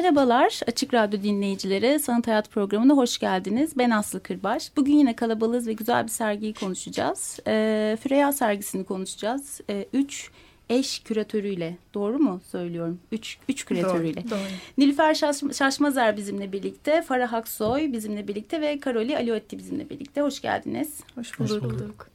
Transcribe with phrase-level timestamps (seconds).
[0.00, 2.00] Merhabalar Açık Radyo dinleyicileri.
[2.00, 3.78] Sanat Hayat programına hoş geldiniz.
[3.78, 4.76] Ben Aslı Kırbaş.
[4.76, 7.38] Bugün yine kalabalığız ve güzel bir sergiyi konuşacağız.
[7.46, 9.60] Ee, Freya sergisini konuşacağız.
[9.70, 10.30] Ee, üç
[10.70, 11.76] eş küratörüyle.
[11.94, 13.00] Doğru mu söylüyorum?
[13.12, 14.24] Üç, üç küratörüyle.
[14.24, 14.38] Doğru, doğru.
[14.78, 17.02] Nilüfer Şaş Şaşmazer bizimle birlikte.
[17.02, 20.20] Farah Aksoy bizimle birlikte ve Karoli Aliotti bizimle birlikte.
[20.20, 21.00] Hoş geldiniz.
[21.14, 22.10] Hoş Hoş bulduk.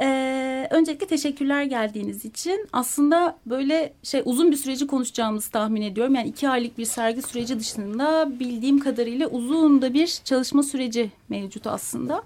[0.00, 2.68] Ee, öncelikle teşekkürler geldiğiniz için.
[2.72, 6.14] Aslında böyle şey uzun bir süreci konuşacağımızı tahmin ediyorum.
[6.14, 11.66] Yani iki aylık bir sergi süreci dışında bildiğim kadarıyla uzun da bir çalışma süreci mevcut
[11.66, 12.22] aslında.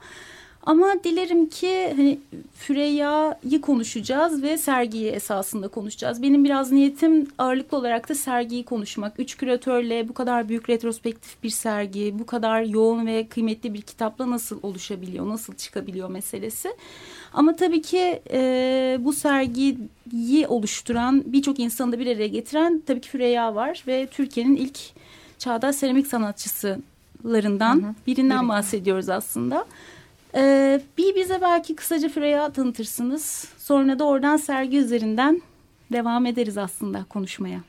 [0.63, 2.19] Ama dilerim ki hani
[2.55, 6.23] Füreyya'yı konuşacağız ve sergiyi esasında konuşacağız.
[6.23, 9.21] Benim biraz niyetim ağırlıklı olarak da sergiyi konuşmak.
[9.21, 14.31] Üç küratörle bu kadar büyük retrospektif bir sergi, bu kadar yoğun ve kıymetli bir kitapla
[14.31, 16.69] nasıl oluşabiliyor, nasıl çıkabiliyor meselesi.
[17.33, 23.09] Ama tabii ki e, bu sergiyi oluşturan birçok insanı da bir araya getiren tabii ki
[23.09, 24.79] Füreyya var ve Türkiye'nin ilk
[25.39, 27.95] çağdaş seramik sanatçısılarından Hı hı.
[28.07, 28.49] birinden Biri.
[28.49, 29.67] bahsediyoruz aslında.
[30.35, 33.49] Ee, bir bize belki kısaca Freya tanıtırsınız.
[33.59, 35.43] Sonra da oradan sergi üzerinden
[35.93, 37.61] devam ederiz aslında konuşmaya.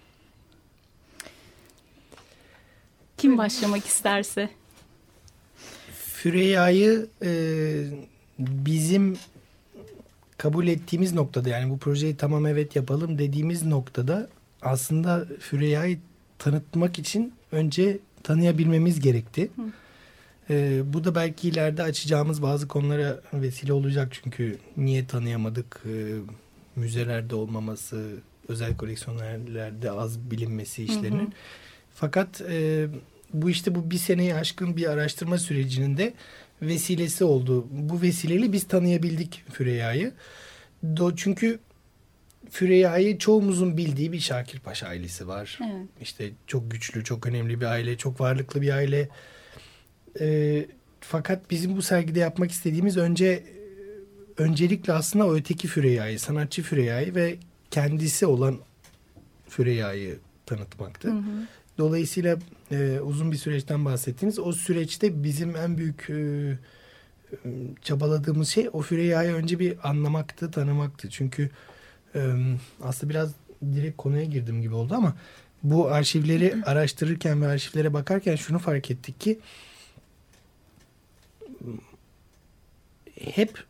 [3.17, 4.49] Kim başlamak isterse.
[5.93, 7.31] Füreyya'yı e,
[8.39, 9.17] bizim
[10.37, 14.29] kabul ettiğimiz noktada yani bu projeyi tamam evet yapalım dediğimiz noktada
[14.61, 15.99] aslında Füreyya'yı
[16.39, 19.49] tanıtmak için önce tanıyabilmemiz gerekti.
[19.55, 19.61] Hı.
[20.49, 25.93] E, bu da belki ileride açacağımız bazı konulara vesile olacak çünkü niye tanıyamadık e,
[26.75, 28.15] müzelerde olmaması
[28.47, 31.19] özel koleksiyonerlerde az bilinmesi işlerinin.
[31.19, 31.31] Hı hı.
[31.93, 32.87] Fakat e,
[33.33, 36.13] bu işte bu bir seneyi aşkın bir araştırma sürecinin de
[36.61, 37.67] vesilesi oldu.
[37.71, 40.11] Bu vesileyle biz tanıyabildik Füreyya'yı.
[40.83, 41.59] Do çünkü
[42.49, 45.59] Füreyya'yı çoğumuzun bildiği bir Şakir Paşa ailesi var.
[45.61, 45.87] Evet.
[46.01, 49.09] İşte çok güçlü, çok önemli bir aile, çok varlıklı bir aile.
[50.19, 50.65] E,
[50.99, 53.43] fakat bizim bu sergide yapmak istediğimiz önce
[54.37, 57.37] öncelikle aslında o öteki Füreyya'yı, sanatçı Füreyya'yı ve
[57.71, 58.57] kendisi olan
[59.49, 61.07] Füreyya'yı tanıtmaktı.
[61.07, 61.47] Hı hı.
[61.77, 62.37] Dolayısıyla
[62.71, 64.39] e, uzun bir süreçten bahsettiniz.
[64.39, 67.37] O süreçte bizim en büyük e, e,
[67.81, 71.09] çabaladığımız şey o Füreyya'yı önce bir anlamaktı, tanımaktı.
[71.09, 71.49] Çünkü
[72.15, 72.33] e,
[72.81, 73.31] aslında biraz
[73.75, 75.13] direkt konuya girdim gibi oldu ama
[75.63, 79.39] bu arşivleri araştırırken ve arşivlere bakarken şunu fark ettik ki
[83.21, 83.63] hep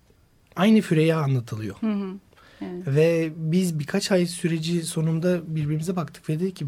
[0.56, 1.76] aynı Füreyya anlatılıyor.
[1.82, 2.14] Hı hı.
[2.62, 2.88] Evet.
[2.88, 6.66] Ve biz birkaç ay süreci sonunda birbirimize baktık ve dedik ki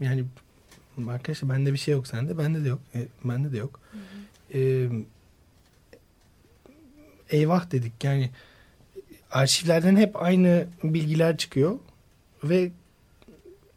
[0.00, 0.24] yani
[1.08, 3.80] arkadaşlar bende bir şey yok sende bende de yok e, bende de yok.
[4.54, 4.88] E,
[7.30, 8.30] eyvah dedik yani
[9.30, 11.78] arşivlerden hep aynı bilgiler çıkıyor
[12.44, 12.70] ve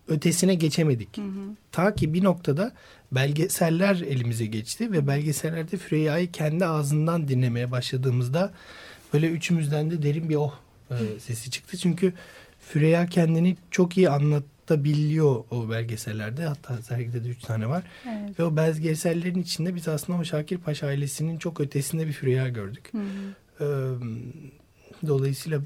[0.08, 1.18] ötesine geçemedik.
[1.18, 1.56] Hı hı.
[1.72, 2.72] Ta ki bir noktada
[3.12, 8.54] belgeseller elimize geçti ve belgesellerde Füreyya'yı kendi ağzından dinlemeye başladığımızda
[9.14, 10.54] böyle üçümüzden de derin bir oh
[10.92, 11.78] e, sesi çıktı.
[11.78, 12.14] Çünkü
[12.60, 16.46] Füreyya kendini çok iyi anlatabiliyor o belgesellerde.
[16.46, 17.84] Hatta sergide de üç tane var.
[18.06, 18.40] Evet.
[18.40, 22.92] Ve o belgesellerin içinde biz aslında o Şakir Paşa ailesinin çok ötesinde bir Füreyya gördük.
[22.92, 23.34] Hı hı.
[23.60, 23.68] E,
[25.08, 25.62] dolayısıyla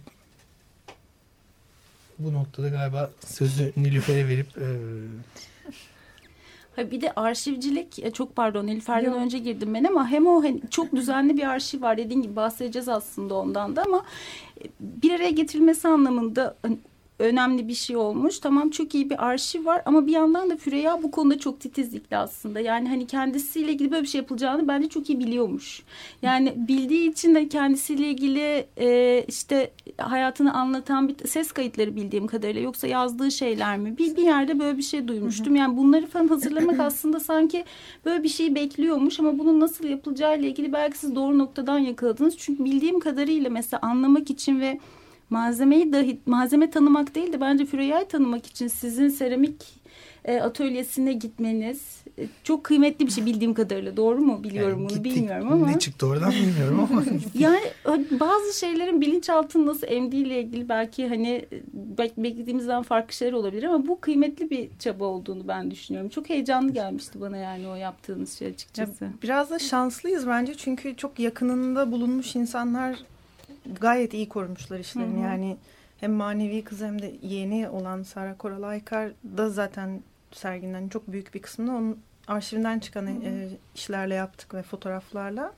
[2.19, 4.67] bu noktada galiba sözü Nilüfer'e verip e,
[6.75, 9.17] Ha bir de arşivcilik e, çok pardon Nilüfer'den Yok.
[9.17, 12.89] önce girdim ben ama hem o hani çok düzenli bir arşiv var dediğin gibi bahsedeceğiz
[12.89, 14.05] aslında ondan da ama
[14.61, 16.77] e, bir araya getirilmesi anlamında hani,
[17.19, 18.39] önemli bir şey olmuş.
[18.39, 22.17] Tamam çok iyi bir arşiv var ama bir yandan da Füreyya bu konuda çok titizlikli
[22.17, 22.59] aslında.
[22.59, 25.83] Yani hani kendisiyle ilgili böyle bir şey yapılacağını bence çok iyi biliyormuş.
[26.21, 32.61] Yani bildiği için de kendisiyle ilgili e, işte hayatını anlatan bir ses kayıtları bildiğim kadarıyla
[32.61, 33.97] yoksa yazdığı şeyler mi?
[33.97, 35.55] Bir, bir yerde böyle bir şey duymuştum.
[35.55, 37.65] Yani bunları falan hazırlamak aslında sanki
[38.05, 42.37] böyle bir şeyi bekliyormuş ama bunun nasıl yapılacağı ile ilgili belki siz doğru noktadan yakaladınız.
[42.37, 44.79] Çünkü bildiğim kadarıyla mesela anlamak için ve
[45.29, 49.79] malzemeyi dahi malzeme tanımak değil de bence Füreyya'yı tanımak için sizin seramik
[50.25, 53.97] e, atölyesine gitmeniz e, çok kıymetli bir şey bildiğim kadarıyla.
[53.97, 55.15] Doğru mu biliyorum Yani bunu gittik.
[55.15, 55.67] bilmiyorum ama.
[55.67, 57.03] Ne çıktı oradan bilmiyorum ama.
[57.33, 61.61] Yani e, bazı şeylerin bilinçaltı nasıl emdiğiyle ilgili belki hani e,
[61.97, 66.09] bek- beklediğimizden farklı şeyler olabilir ama bu kıymetli bir çaba olduğunu ben düşünüyorum.
[66.09, 69.07] Çok heyecanlı gelmişti bana yani o yaptığınız şey Ya, açıkçası.
[69.23, 72.99] biraz da şanslıyız bence çünkü çok yakınında bulunmuş insanlar
[73.79, 75.17] gayet iyi korumuşlar işlerini.
[75.17, 75.23] Hı hı.
[75.23, 75.57] Yani
[75.99, 80.01] hem manevi kız hem de yeğeni olan Sara Koral Aykar da zaten
[80.31, 85.53] serginin çok büyük bir kısmını onun arşivinden çıkan e, işlerle yaptık ve fotoğraflarla.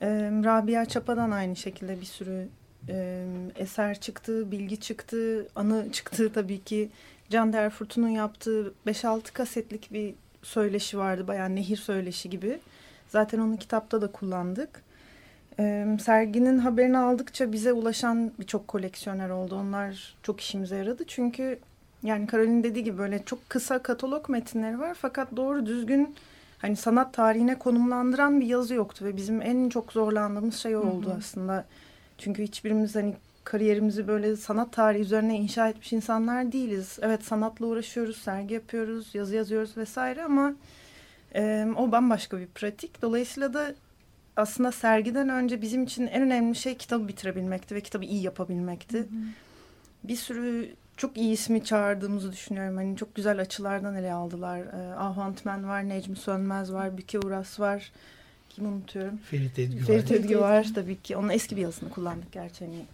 [0.00, 0.08] E,
[0.44, 2.48] Rabia Çapa'dan aynı şekilde bir sürü
[2.88, 3.26] e,
[3.56, 6.88] eser çıktı, bilgi çıktı, anı çıktı tabii ki.
[7.30, 11.28] Can Derfurt'un yaptığı 5-6 kasetlik bir söyleşi vardı.
[11.28, 12.60] Bayağı nehir söyleşi gibi.
[13.08, 14.82] Zaten onu kitapta da kullandık.
[15.60, 19.56] Ee, serginin haberini aldıkça bize ulaşan birçok koleksiyoner oldu.
[19.56, 21.04] Onlar çok işimize yaradı.
[21.06, 21.58] Çünkü
[22.02, 24.96] yani Karolin dediği gibi böyle çok kısa katalog metinleri var.
[25.00, 26.14] Fakat doğru düzgün
[26.58, 29.04] hani sanat tarihine konumlandıran bir yazı yoktu.
[29.04, 31.64] Ve bizim en çok zorlandığımız şey oldu aslında.
[32.18, 33.14] Çünkü hiçbirimiz hani
[33.44, 36.98] kariyerimizi böyle sanat tarihi üzerine inşa etmiş insanlar değiliz.
[37.02, 40.52] Evet sanatla uğraşıyoruz, sergi yapıyoruz, yazı yazıyoruz vesaire ama
[41.34, 43.02] e, o bambaşka bir pratik.
[43.02, 43.74] Dolayısıyla da
[44.40, 49.08] aslında sergiden önce bizim için en önemli şey kitabı bitirebilmekti ve kitabı iyi yapabilmekti.
[50.04, 52.76] Bir sürü çok iyi ismi çağırdığımızı düşünüyorum.
[52.76, 54.58] Hani çok güzel açılardan ele aldılar.
[54.58, 57.92] E, Ahu Antmen var, Necmi Sönmez var, Büke Uras var.
[58.50, 59.18] Kim unutuyorum?
[59.18, 60.16] Ferit Edgü Ferit var.
[60.16, 61.16] Edgü var tabii ki.
[61.16, 62.64] Onun eski bir yazısını kullandık gerçi.
[62.64, 62.84] Hani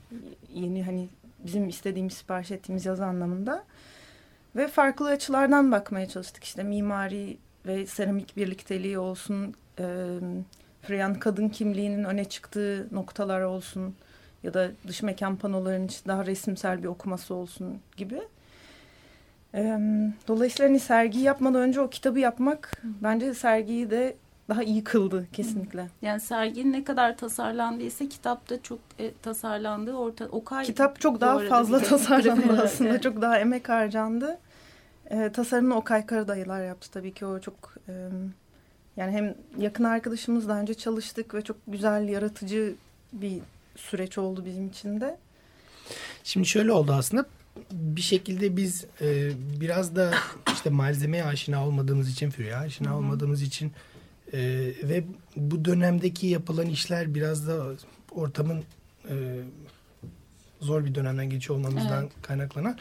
[0.54, 1.08] yeni hani
[1.46, 3.64] bizim istediğimiz sipariş ettiğimiz yazı anlamında.
[4.56, 6.44] Ve farklı açılardan bakmaya çalıştık.
[6.44, 9.54] İşte mimari ve seramik birlikteliği olsun.
[9.78, 9.84] E,
[10.86, 13.94] Freyan kadın kimliğinin öne çıktığı noktalar olsun.
[14.42, 18.22] Ya da dış mekan panolarının daha resimsel bir okuması olsun gibi.
[19.54, 19.78] E,
[20.28, 24.16] dolayısıyla hani sergiyi yapmadan önce o kitabı yapmak bence sergiyi de
[24.48, 25.86] daha iyi kıldı kesinlikle.
[26.02, 31.38] Yani serginin ne kadar tasarlandıysa kitap da çok e, tasarlandığı orta Okay Kitap çok daha
[31.38, 32.90] fazla tasarlandı aslında.
[32.90, 33.02] evet.
[33.02, 34.38] Çok daha emek harcandı.
[35.10, 37.26] Ee, tasarımını Okay Karadayılar yaptı tabii ki.
[37.26, 37.92] O çok e,
[38.96, 42.74] yani hem yakın arkadaşımız daha önce çalıştık ve çok güzel, yaratıcı
[43.12, 43.40] bir
[43.76, 45.16] süreç oldu bizim için de.
[46.24, 47.26] Şimdi şöyle oldu aslında
[47.72, 50.14] bir şekilde biz e, biraz da
[50.52, 53.72] işte malzemeye aşina olmadığımız için Füre'ye aşina olmadığımız için
[54.32, 54.38] e,
[54.82, 55.04] ve
[55.36, 57.66] bu dönemdeki yapılan işler biraz da
[58.10, 58.64] ortamın
[59.08, 59.14] e,
[60.60, 62.12] zor bir dönemden geçiyor olmamızdan Evet.
[62.22, 62.78] kaynaklanan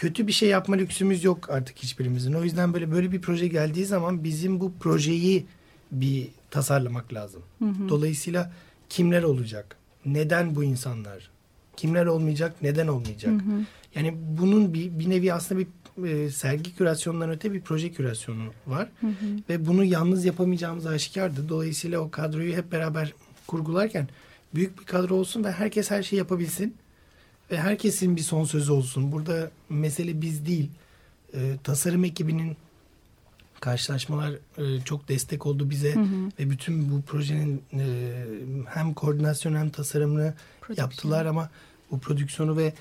[0.00, 2.32] kötü bir şey yapma lüksümüz yok artık hiçbirimizin.
[2.32, 5.46] O yüzden böyle böyle bir proje geldiği zaman bizim bu projeyi
[5.92, 7.42] bir tasarlamak lazım.
[7.88, 8.52] Dolayısıyla
[8.88, 9.76] kimler olacak?
[10.06, 11.30] Neden bu insanlar?
[11.76, 12.54] Kimler olmayacak?
[12.62, 13.32] Neden olmayacak?
[13.94, 15.68] Yani bunun bir, bir nevi aslında bir
[16.08, 18.88] e, sergi kürasyonundan öte bir proje kürasyonu var.
[19.48, 21.48] Ve bunu yalnız yapamayacağımız aşikardı.
[21.48, 23.14] Dolayısıyla o kadroyu hep beraber
[23.46, 24.08] kurgularken
[24.54, 26.74] büyük bir kadro olsun ve herkes her şeyi yapabilsin.
[27.50, 29.12] Ve herkesin bir son sözü olsun.
[29.12, 30.70] Burada mesele biz değil.
[31.34, 32.56] E, tasarım ekibinin
[33.60, 35.94] karşılaşmalar e, çok destek oldu bize.
[36.38, 38.14] Ve bütün bu projenin e,
[38.68, 40.34] hem koordinasyon hem tasarımını
[40.76, 41.50] yaptılar ama
[41.90, 42.72] bu prodüksiyonu ve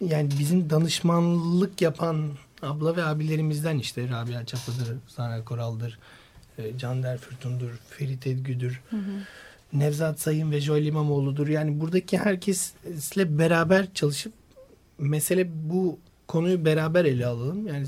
[0.00, 2.30] yani bizim danışmanlık yapan
[2.62, 5.98] abla ve abilerimizden işte Rabia Çapa'dır, Zara Koral'dır,
[6.58, 8.80] e, Can Derfürtun'dur, Ferit Edgü'dür,
[9.72, 11.48] Nevzat Sayın ve Joel İmamoğlu'dur.
[11.48, 14.32] Yani buradaki herkesle beraber çalışıp
[14.98, 15.98] mesele bu
[16.28, 17.66] konuyu beraber ele alalım.
[17.66, 17.86] Yani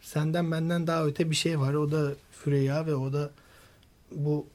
[0.00, 1.74] senden benden daha öte bir şey var.
[1.74, 3.30] O da Füreyya ve o da
[4.10, 4.46] bu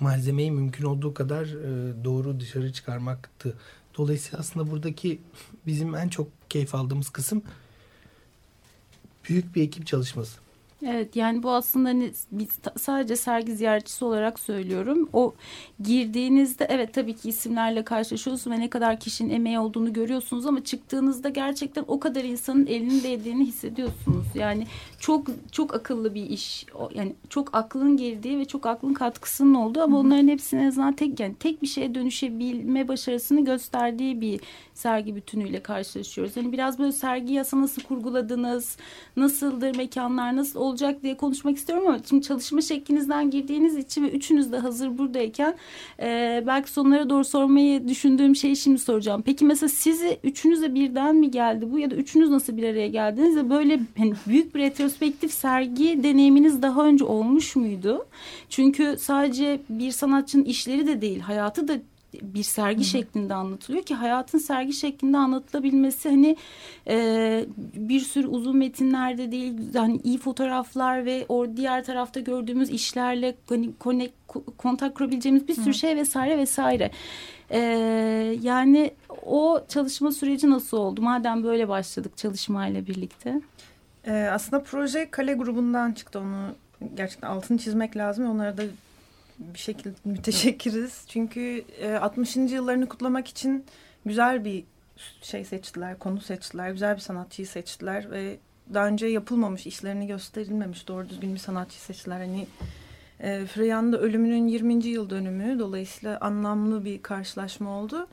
[0.00, 3.54] malzemeyi mümkün olduğu kadar e, doğru dışarı çıkarmaktı.
[3.98, 5.20] Dolayısıyla aslında buradaki
[5.66, 7.42] bizim en çok keyif aldığımız kısım
[9.28, 10.45] büyük bir ekip çalışması.
[10.82, 15.08] Evet yani bu aslında hani biz sadece sergi ziyaretçisi olarak söylüyorum.
[15.12, 15.34] O
[15.82, 21.28] girdiğinizde evet tabii ki isimlerle karşılaşıyorsunuz ve ne kadar kişinin emeği olduğunu görüyorsunuz ama çıktığınızda
[21.28, 24.26] gerçekten o kadar insanın elinin değdiğini hissediyorsunuz.
[24.34, 24.66] Yani
[25.00, 26.66] çok çok akıllı bir iş.
[26.94, 31.20] Yani çok aklın girdiği ve çok aklın katkısının olduğu ama onların hepsinin en azından tek
[31.20, 34.40] yani tek bir şeye dönüşebilme başarısını gösterdiği bir
[34.76, 36.36] sergi bütünüyle karşılaşıyoruz.
[36.36, 38.76] Yani biraz böyle sergi yasa nasıl kurguladınız?
[39.16, 44.52] Nasıldır mekanlar nasıl olacak diye konuşmak istiyorum ama şimdi çalışma şeklinizden girdiğiniz için ve üçünüz
[44.52, 45.54] de hazır buradayken
[46.00, 49.22] e, belki sonlara doğru sormayı düşündüğüm şeyi şimdi soracağım.
[49.26, 53.36] Peki mesela sizi üçünüze birden mi geldi bu ya da üçünüz nasıl bir araya geldiniz
[53.36, 58.06] ve böyle hani büyük bir retrospektif sergi deneyiminiz daha önce olmuş muydu?
[58.48, 61.78] Çünkü sadece bir sanatçının işleri de değil hayatı da
[62.22, 62.84] bir sergi Hı-hı.
[62.84, 66.36] şeklinde anlatılıyor ki hayatın sergi şeklinde anlatılabilmesi hani
[66.88, 73.34] e, bir sürü uzun metinlerde değil hani iyi fotoğraflar ve o diğer tarafta gördüğümüz işlerle
[73.48, 74.14] hani connect,
[74.58, 75.74] kontak kurabileceğimiz bir sürü Hı-hı.
[75.74, 76.90] şey vesaire vesaire.
[77.50, 77.58] E,
[78.42, 78.90] yani
[79.26, 81.02] o çalışma süreci nasıl oldu?
[81.02, 83.40] Madem böyle başladık çalışmayla birlikte.
[84.06, 86.54] Ee, aslında proje Kale grubundan çıktı onu
[86.94, 88.30] gerçekten altını çizmek lazım.
[88.30, 88.62] Onlara da
[89.38, 91.04] bir şekilde müteşekkiriz.
[91.08, 92.36] Çünkü e, 60.
[92.36, 93.64] yıllarını kutlamak için
[94.04, 94.64] güzel bir
[95.22, 98.36] şey seçtiler, konu seçtiler, güzel bir sanatçıyı seçtiler ve
[98.74, 102.18] daha önce yapılmamış, işlerini gösterilmemiş doğru düzgün bir sanatçıyı seçtiler.
[102.18, 102.46] Hani
[103.20, 104.86] e, Freya'nın da ölümünün 20.
[104.86, 108.08] yıl dönümü dolayısıyla anlamlı bir karşılaşma oldu.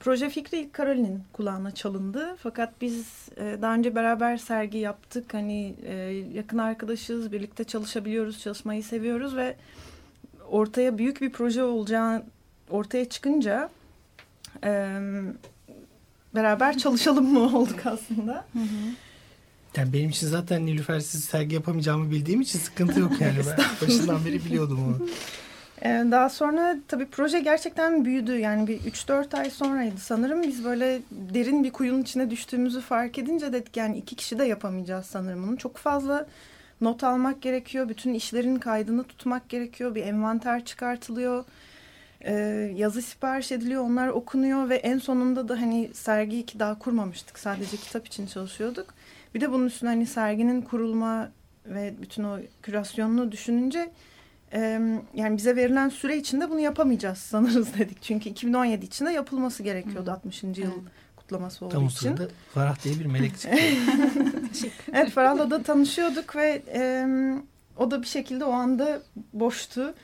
[0.00, 2.36] Proje fikri ilk Karolin'in kulağına çalındı.
[2.38, 5.34] Fakat biz e, daha önce beraber sergi yaptık.
[5.34, 5.94] Hani e,
[6.34, 9.56] yakın arkadaşız, birlikte çalışabiliyoruz, çalışmayı seviyoruz ve
[10.50, 12.22] ortaya büyük bir proje olacağı
[12.70, 13.70] ortaya çıkınca
[14.64, 15.00] e,
[16.34, 18.32] beraber çalışalım mı olduk aslında.
[18.52, 18.92] Hı hı.
[19.76, 23.38] Yani benim için zaten Nilüfer'siz sergi yapamayacağımı bildiğim için sıkıntı yok yani.
[23.46, 25.08] ben başından beri biliyordum onu.
[25.84, 28.38] Daha sonra tabii proje gerçekten büyüdü.
[28.38, 30.42] Yani bir 3-4 ay sonraydı sanırım.
[30.42, 35.06] Biz böyle derin bir kuyunun içine düştüğümüzü fark edince dedik yani iki kişi de yapamayacağız
[35.06, 35.56] sanırım bunu.
[35.56, 36.26] Çok fazla
[36.80, 37.88] not almak gerekiyor.
[37.88, 39.94] Bütün işlerin kaydını tutmak gerekiyor.
[39.94, 41.44] Bir envanter çıkartılıyor.
[42.20, 42.32] Ee,
[42.76, 43.84] yazı sipariş ediliyor.
[43.84, 47.38] Onlar okunuyor ve en sonunda da hani sergiyi ki daha kurmamıştık.
[47.38, 48.94] Sadece kitap için çalışıyorduk.
[49.34, 51.30] Bir de bunun üstüne hani serginin kurulma
[51.66, 53.90] ve bütün o kürasyonunu düşününce
[55.14, 58.02] yani bize verilen süre içinde bunu yapamayacağız sanırız dedik.
[58.02, 60.42] Çünkü 2017 içinde yapılması gerekiyordu 60.
[60.42, 60.72] yıl
[61.16, 62.08] kutlaması olduğu için.
[62.08, 63.58] Tam sırada Farah diye bir melek çıktı.
[64.92, 67.06] evet Farah'la da tanışıyorduk ve e,
[67.78, 69.94] o da bir şekilde o anda boştu.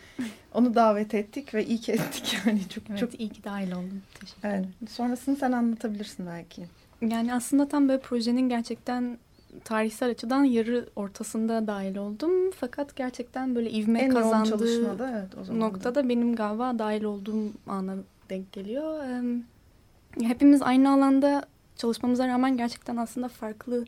[0.55, 4.03] Onu davet ettik ve iyi ki ettik yani çok evet, çok iyi ki dahil oldum.
[4.21, 4.69] Teşekkür ederim.
[4.81, 6.63] Evet, sonrasını sen anlatabilirsin belki.
[7.01, 9.19] Yani aslında tam böyle projenin gerçekten
[9.65, 12.51] tarihsel açıdan yarı ortasında dahil oldum.
[12.51, 17.95] Fakat gerçekten böyle ivme en kazandığı evet, o noktada benim galiba dahil olduğum ana
[18.31, 19.05] denk geliyor.
[20.21, 21.45] Hepimiz aynı alanda
[21.77, 23.85] çalışmamıza rağmen gerçekten aslında farklı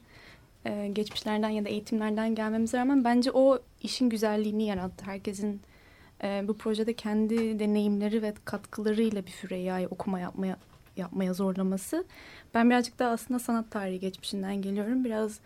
[0.64, 5.04] e, geçmişlerden ya da eğitimlerden gelmemize rağmen bence o işin güzelliğini yarattı.
[5.04, 5.60] Herkesin
[6.22, 10.56] e, bu projede kendi deneyimleri ve katkılarıyla bir Füreyya'yı okuma yapmaya
[10.96, 12.04] yapmaya zorlaması.
[12.54, 15.04] Ben birazcık daha aslında sanat tarihi geçmişinden geliyorum.
[15.04, 15.40] Biraz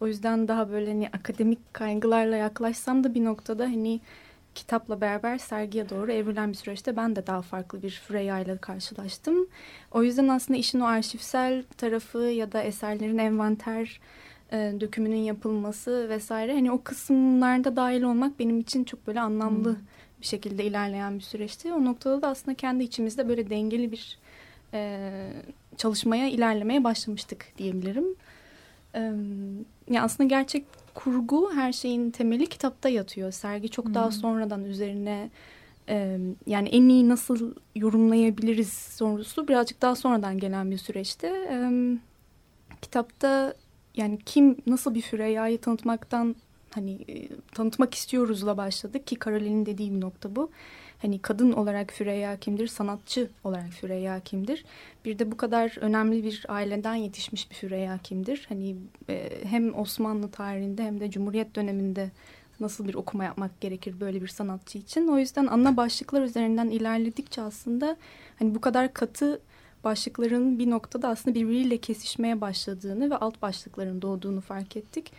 [0.00, 4.00] o yüzden daha böyle hani akademik kaygılarla yaklaşsam da bir noktada hani
[4.54, 9.46] kitapla beraber sergiye doğru evrilen bir süreçte ben de daha farklı bir Freya ile karşılaştım.
[9.90, 14.00] O yüzden aslında işin o arşivsel tarafı ya da eserlerin envanter
[14.54, 19.86] e, dökümünün yapılması vesaire hani o kısımlarda dahil olmak benim için çok böyle anlamlı hmm.
[20.20, 21.72] bir şekilde ilerleyen bir süreçti.
[21.72, 24.18] O noktada da aslında kendi içimizde böyle dengeli bir
[24.74, 25.10] e,
[25.76, 28.06] çalışmaya ilerlemeye başlamıştık diyebilirim.
[28.94, 29.00] E,
[29.88, 33.32] yani aslında gerçek kurgu her şeyin temeli kitapta yatıyor.
[33.32, 33.94] Sergi çok hmm.
[33.94, 35.30] daha sonradan üzerine
[35.88, 41.28] e, yani en iyi nasıl yorumlayabiliriz sorusu birazcık daha sonradan gelen bir süreçte.
[41.28, 41.56] E,
[42.82, 43.54] kitapta
[43.96, 46.36] yani kim nasıl bir Füreyya'yı tanıtmaktan
[46.70, 50.50] hani e, tanıtmak istiyoruzla başladık ki Karolin'in dediği bir nokta bu
[51.02, 54.64] hani kadın olarak Füreyya kimdir, sanatçı olarak Füreyya kimdir?
[55.04, 58.46] Bir de bu kadar önemli bir aileden yetişmiş bir Füreyya kimdir?
[58.48, 58.76] Hani
[59.08, 62.10] e, hem Osmanlı tarihinde hem de Cumhuriyet döneminde
[62.60, 65.08] nasıl bir okuma yapmak gerekir böyle bir sanatçı için?
[65.08, 67.96] O yüzden ana başlıklar üzerinden ilerledikçe aslında
[68.38, 69.40] hani bu kadar katı
[69.84, 75.12] başlıkların bir noktada aslında birbiriyle kesişmeye başladığını ve alt başlıkların doğduğunu fark ettik.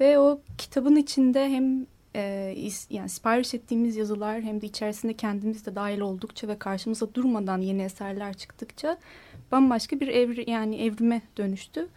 [0.00, 2.54] Ve o kitabın içinde hem e,
[2.90, 7.82] yani sipariş ettiğimiz yazılar hem de içerisinde kendimiz de dahil oldukça ve karşımıza durmadan yeni
[7.82, 8.98] eserler çıktıkça
[9.52, 11.88] bambaşka bir evri yani evrime dönüştü.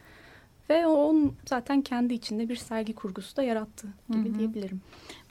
[0.69, 4.37] Ve o zaten kendi içinde bir sergi kurgusu da yarattı gibi Hı -hı.
[4.39, 4.81] diyebilirim.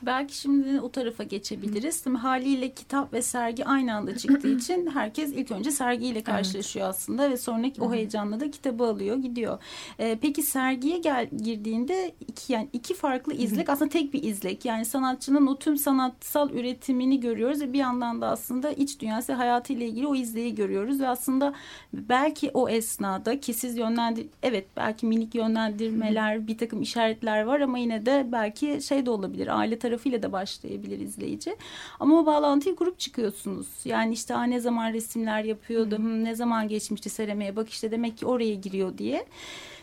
[0.02, 2.06] Belki şimdi o tarafa geçebiliriz.
[2.06, 2.10] Hı.
[2.10, 6.94] Haliyle kitap ve sergi aynı anda çıktığı için herkes ilk önce sergiyle karşılaşıyor evet.
[6.94, 7.84] aslında ve sonraki Hı.
[7.84, 9.58] o heyecanla da kitabı alıyor gidiyor.
[9.98, 13.72] Ee, peki sergiye gel girdiğinde iki yani iki farklı izlek Hı.
[13.72, 14.64] aslında tek bir izlek.
[14.64, 19.86] Yani sanatçının o tüm sanatsal üretimini görüyoruz ve bir yandan da aslında iç dünyası hayatıyla
[19.86, 21.54] ilgili o izleyi görüyoruz ve aslında
[21.92, 27.78] belki o esnada ki siz yönlendir evet belki minik yönlendirmeler bir takım işaretler var ama
[27.78, 31.56] yine de belki şey de olabilir aile tarafıyla da başlayabilir izleyici.
[32.00, 33.66] Ama o bağlantıyı kurup çıkıyorsunuz.
[33.84, 36.24] Yani işte ha, ne zaman resimler yapıyordu, hmm.
[36.24, 39.26] ne zaman geçmişti seramiğe bak işte demek ki oraya giriyor diye.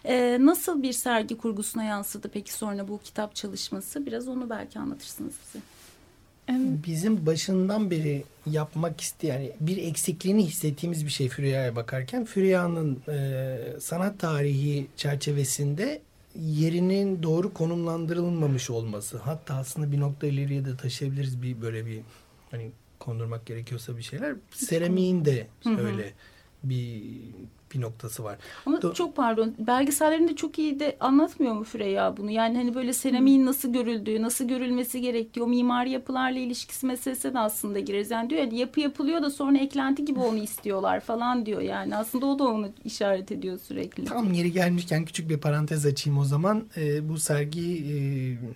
[0.05, 4.05] Ee, nasıl bir sergi kurgusuna yansıdı peki sonra bu kitap çalışması?
[4.05, 5.59] Biraz onu belki anlatırsınız bize.
[6.87, 13.57] Bizim başından beri yapmak isteyen, yani bir eksikliğini hissettiğimiz bir şey Fürya'ya bakarken Fürya'nın e,
[13.79, 16.01] sanat tarihi çerçevesinde
[16.39, 19.17] yerinin doğru konumlandırılmamış olması.
[19.17, 22.01] Hatta aslında bir nokta ileriye de taşıyabiliriz bir böyle bir
[22.51, 24.35] hani kondurmak gerekiyorsa bir şeyler.
[24.51, 26.13] Seramiğin de öyle
[26.63, 27.01] bir
[27.75, 28.37] bir noktası var.
[28.65, 32.31] Ama Do çok pardon belgesellerinde çok iyi de anlatmıyor mu Freya bunu?
[32.31, 37.39] Yani hani böyle seramiğin nasıl görüldüğü, nasıl görülmesi gerektiği, o mimari yapılarla ilişkisi meselesine de
[37.39, 38.11] aslında gireriz.
[38.11, 41.61] Yani diyor yani yapı yapılıyor da sonra eklenti gibi onu istiyorlar falan diyor.
[41.61, 44.05] Yani aslında o da onu işaret ediyor sürekli.
[44.05, 46.63] Tam yeri gelmişken küçük bir parantez açayım o zaman.
[46.77, 47.95] Ee, bu sergi e,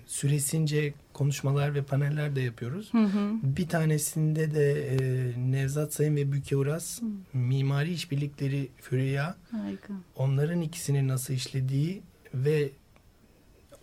[0.08, 2.94] süresince konuşmalar ve paneller de yapıyoruz.
[2.94, 3.32] Hı hı.
[3.44, 4.98] Bir tanesinde de e,
[5.52, 7.06] Nevzat Sayın ve Büke Uras hı.
[7.34, 9.36] mimari işbirlikleri Füreya.
[9.52, 9.94] Harika.
[10.16, 12.02] Onların ikisini nasıl işlediği
[12.34, 12.70] ve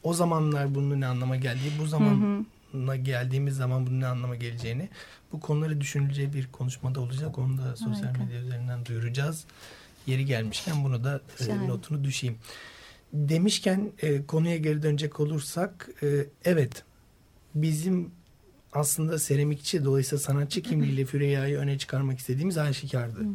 [0.03, 2.97] o zamanlar bunun ne anlama geldiği, bu hı.
[2.97, 4.89] geldiğimiz zaman bunun ne anlama geleceğini
[5.33, 7.39] bu konuları düşünüleceği bir konuşmada olacak.
[7.39, 8.25] Onu da sosyal Harika.
[8.25, 9.45] medya üzerinden duyuracağız.
[10.07, 12.37] Yeri gelmişken bunu da e, notunu düşeyim.
[13.13, 16.07] Demişken e, konuya geri dönecek olursak e,
[16.45, 16.86] evet
[17.63, 18.11] bizim
[18.73, 23.21] aslında seramikçi dolayısıyla sanatçı kimliğiyle Füreyya'yı öne çıkarmak istediğimiz aşikardı.
[23.21, 23.35] Hı hı.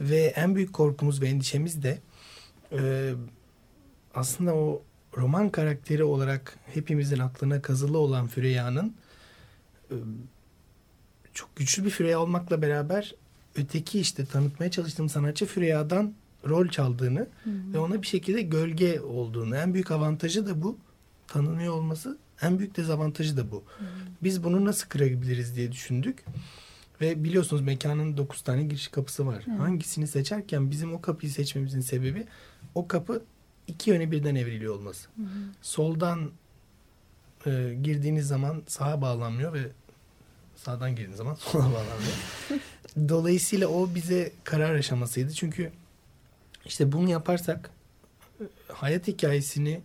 [0.00, 1.98] Ve en büyük korkumuz ve endişemiz de
[2.72, 3.12] e,
[4.14, 4.82] aslında o
[5.16, 8.94] roman karakteri olarak hepimizin aklına kazılı olan Füreyya'nın
[9.90, 9.94] e,
[11.34, 13.14] çok güçlü bir Füreyya olmakla beraber
[13.56, 16.14] öteki işte tanıtmaya çalıştığım sanatçı Füreyya'dan
[16.48, 17.74] rol çaldığını hı hı.
[17.74, 19.56] ve ona bir şekilde gölge olduğunu.
[19.56, 20.78] En büyük avantajı da bu.
[21.26, 23.64] Tanınıyor olması en büyük dezavantajı da bu.
[23.78, 23.86] Hmm.
[24.22, 26.24] Biz bunu nasıl kırabiliriz diye düşündük.
[27.00, 29.46] Ve biliyorsunuz mekanın dokuz tane giriş kapısı var.
[29.46, 29.58] Hmm.
[29.58, 32.26] Hangisini seçerken bizim o kapıyı seçmemizin sebebi
[32.74, 33.22] o kapı
[33.66, 35.08] iki yöne birden evriliyor olması.
[35.14, 35.26] Hmm.
[35.62, 36.30] Soldan
[37.46, 39.68] e, girdiğiniz zaman sağa bağlanmıyor ve
[40.56, 42.16] sağdan girdiğiniz zaman sola bağlanıyor.
[43.08, 45.32] Dolayısıyla o bize karar aşamasıydı.
[45.32, 45.72] Çünkü
[46.64, 47.70] işte bunu yaparsak
[48.40, 49.80] e, hayat hikayesini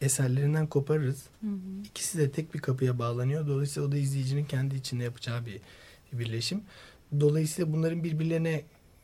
[0.00, 1.22] eserlerinden koparırız.
[1.40, 1.84] Hı hı.
[1.84, 3.46] İkisi de tek bir kapıya bağlanıyor.
[3.46, 5.60] Dolayısıyla o da izleyicinin kendi içinde yapacağı bir,
[6.12, 6.62] bir birleşim.
[7.20, 8.62] Dolayısıyla bunların birbirlerine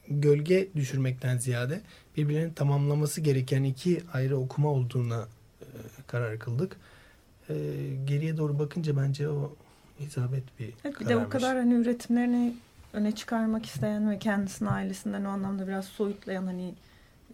[0.08, 1.80] gölge düşürmekten ziyade
[2.16, 5.28] birbirlerini tamamlaması gereken iki ayrı okuma olduğuna
[5.60, 5.66] e,
[6.06, 6.76] karar kıldık.
[7.48, 7.54] E,
[8.04, 9.56] geriye doğru bakınca bence o
[10.00, 12.54] isabet bir evet, Bir de o kadar hani üretimlerini
[12.92, 16.74] öne çıkarmak isteyen ve kendisini ailesinden o anlamda biraz soyutlayan hani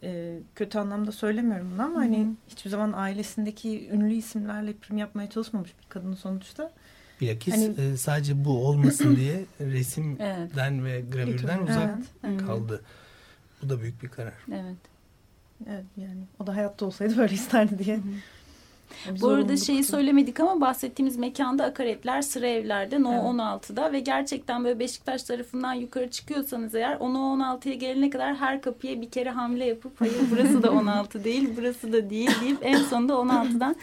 [0.03, 2.03] e, kötü anlamda söylemiyorum bunu ama Hı-hı.
[2.03, 6.71] hani hiçbir zaman ailesindeki ünlü isimlerle prim yapmaya çalışmamış bir kadın sonuçta.
[7.21, 10.83] Bilakis hani, e, sadece bu olmasın diye resimden evet.
[10.83, 12.45] ve gravürden uzak evet.
[12.45, 12.81] kaldı.
[13.61, 14.33] Bu da büyük bir karar.
[14.51, 14.77] Evet.
[15.69, 17.95] Evet yani o da hayatta olsaydı böyle isterdi diye.
[17.95, 18.03] Hı-hı.
[19.21, 23.23] Bu arada şeyi söylemedik ama bahsettiğimiz mekanda akaretler sıra evlerde No evet.
[23.23, 28.61] 16'da ve gerçekten böyle Beşiktaş tarafından yukarı çıkıyorsanız eğer o No 16'ya gelene kadar her
[28.61, 32.77] kapıya bir kere hamle yapıp hayır burası da 16 değil burası da değil deyip en
[32.77, 33.75] sonunda 16'dan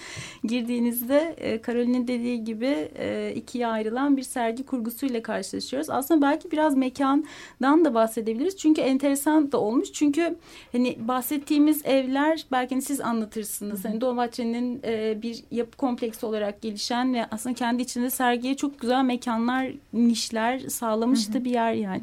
[0.44, 5.90] girdiğinizde e, Karolin'in dediği gibi e, ikiye ayrılan bir sergi kurgusuyla karşılaşıyoruz.
[5.90, 8.56] Aslında belki biraz mekandan da bahsedebiliriz.
[8.56, 9.92] Çünkü enteresan da olmuş.
[9.92, 10.36] Çünkü
[10.72, 13.84] hani bahsettiğimiz evler belki hani siz anlatırsınız.
[13.84, 18.80] Hani Dolmabahçe'nin e, e, bir yapı kompleksi olarak gelişen ve aslında kendi içinde sergiye çok
[18.80, 22.02] güzel mekanlar, nişler sağlamış da bir yer yani.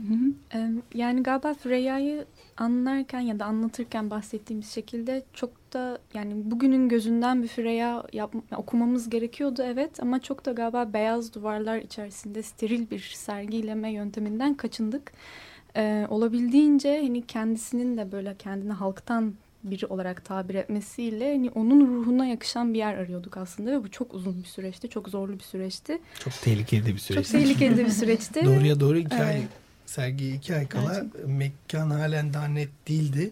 [0.53, 0.81] Hı hı.
[0.93, 2.25] Yani galiba Freyya'yı
[2.57, 9.09] anlarken ya da anlatırken bahsettiğimiz şekilde çok da yani bugünün gözünden bir Freya yap, okumamız
[9.09, 15.11] gerekiyordu evet ama çok da galiba beyaz duvarlar içerisinde steril bir sergileme yönteminden kaçındık.
[15.75, 22.25] Ee, olabildiğince hani kendisinin de böyle kendini halktan biri olarak tabir etmesiyle hani onun ruhuna
[22.25, 24.89] yakışan bir yer arıyorduk aslında ve bu çok uzun bir süreçti.
[24.89, 25.99] Çok zorlu bir süreçti.
[26.19, 27.31] Çok tehlikeli bir süreçti.
[27.33, 28.41] Çok tehlikeli bir süreçti.
[28.45, 29.25] Doğruya doğru iki evet.
[29.25, 29.41] ay
[29.85, 31.29] sergi iki ay kala Gerçekten.
[31.29, 33.31] mekan halen daha net değildi.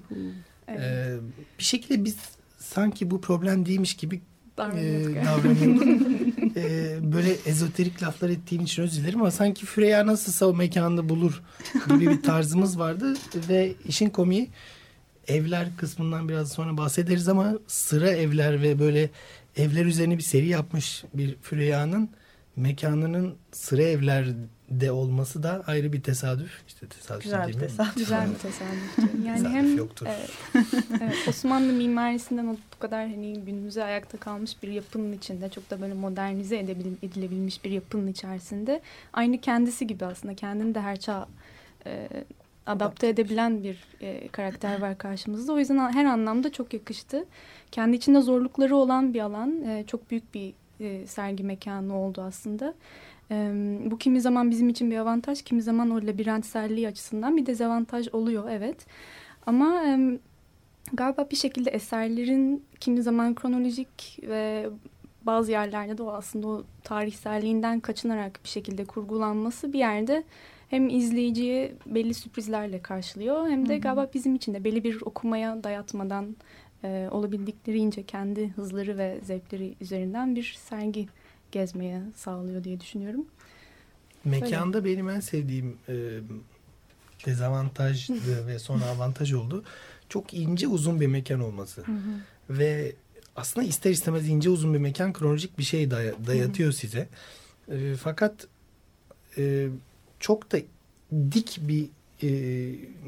[0.67, 0.79] Evet.
[0.81, 1.17] Ee,
[1.59, 2.17] bir şekilde biz
[2.57, 4.21] sanki bu problem değilmiş gibi
[4.57, 5.87] e, davranıyorduk.
[6.57, 11.43] e, böyle ezoterik laflar ettiğim için özür dilerim ama sanki Freya nasılsa o mekanı bulur
[11.89, 13.13] gibi bir tarzımız vardı
[13.49, 14.49] ve işin komiği
[15.27, 19.09] evler kısmından biraz sonra bahsederiz ama sıra evler ve böyle
[19.57, 22.09] evler üzerine bir seri yapmış bir Füreyya'nın
[22.55, 26.51] mekanının sıra evlerde olması da ayrı bir tesadüf.
[26.67, 27.95] İşte tesadüf Güzel bir tesadüf.
[27.95, 28.71] Güzel bir tesadüf.
[29.25, 30.07] Yani tesadüf hem yoktur.
[30.09, 30.29] Evet,
[31.01, 35.93] evet, Osmanlı mimarisinden bu kadar hani günümüze ayakta kalmış bir yapının içinde çok da böyle
[35.93, 36.57] modernize
[37.01, 38.81] edilebilmiş bir yapının içerisinde
[39.13, 41.27] aynı kendisi gibi aslında kendini de her çağ
[41.85, 42.07] e,
[42.65, 45.53] adapte edebilen bir e, karakter var karşımızda.
[45.53, 47.25] O yüzden her anlamda çok yakıştı.
[47.71, 49.65] Kendi içinde zorlukları olan bir alan.
[49.65, 52.73] E, çok büyük bir e, sergi mekanı oldu aslında.
[53.31, 53.35] E,
[53.85, 58.49] bu kimi zaman bizim için bir avantaj, kimi zaman o labirentselliği açısından bir dezavantaj oluyor
[58.49, 58.85] evet.
[59.45, 60.19] Ama e,
[60.93, 64.69] galiba bir şekilde eserlerin kimi zaman kronolojik ve
[65.23, 70.23] bazı yerlerde de o aslında o tarihselliğinden kaçınarak bir şekilde kurgulanması bir yerde
[70.71, 76.35] hem izleyiciyi belli sürprizlerle karşılıyor hem de galiba bizim için de belli bir okumaya dayatmadan
[76.83, 81.07] e, olabildiklerince kendi hızları ve zevkleri üzerinden bir sergi
[81.51, 83.25] gezmeye sağlıyor diye düşünüyorum.
[84.25, 84.89] Mekanda Öyle.
[84.89, 85.93] benim en sevdiğim e,
[87.25, 89.63] dezavantajdı ve sonra avantaj oldu.
[90.09, 91.83] Çok ince uzun bir mekan olması.
[92.49, 92.95] Ve
[93.35, 97.07] aslında ister istemez ince uzun bir mekan kronolojik bir şey day dayatıyor size.
[97.71, 98.47] E, fakat
[99.37, 99.67] e,
[100.21, 100.57] çok da
[101.31, 101.85] dik bir
[102.23, 102.29] e,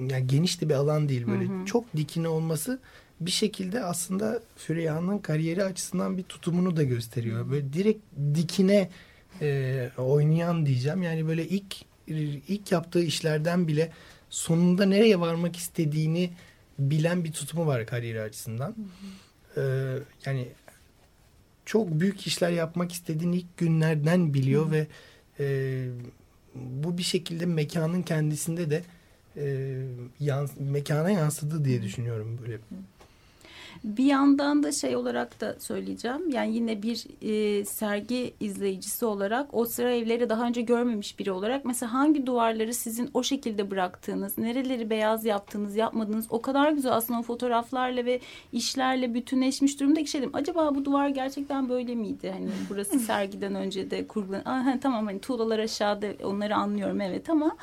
[0.09, 1.45] yani geniş de bir alan değil böyle.
[1.45, 1.65] Hı hı.
[1.65, 2.79] Çok dikine olması
[3.21, 7.51] bir şekilde aslında Füreya'nın kariyeri açısından bir tutumunu da gösteriyor.
[7.51, 7.99] Böyle direkt
[8.35, 8.89] dikine
[9.41, 11.03] e, oynayan diyeceğim.
[11.03, 11.75] Yani böyle ilk
[12.47, 13.91] ilk yaptığı işlerden bile
[14.29, 16.29] sonunda nereye varmak istediğini
[16.79, 18.67] bilen bir tutumu var kariyeri açısından.
[18.67, 19.23] Hı hı.
[19.57, 20.47] Ee, yani
[21.65, 24.71] çok büyük işler yapmak istediğini ilk günlerden biliyor hı hı.
[24.71, 24.87] ve
[25.39, 25.45] e,
[26.55, 28.83] bu bir şekilde mekanın kendisinde de
[29.37, 29.75] e,
[30.19, 32.59] yans mekana yansıdı diye düşünüyorum böyle.
[33.83, 36.29] Bir yandan da şey olarak da söyleyeceğim.
[36.29, 41.65] Yani yine bir e, sergi izleyicisi olarak o sıra evleri daha önce görmemiş biri olarak
[41.65, 47.19] mesela hangi duvarları sizin o şekilde bıraktığınız, nereleri beyaz yaptığınız, yapmadığınız o kadar güzel aslında
[47.19, 48.19] o fotoğraflarla ve
[48.51, 50.31] işlerle bütünleşmiş durumda ki şey dedim.
[50.33, 52.31] Acaba bu duvar gerçekten böyle miydi?
[52.31, 54.41] Hani burası sergiden önce de kurgulan.
[54.45, 57.57] Aa, tamam hani tuğlalar aşağıda onları anlıyorum evet ama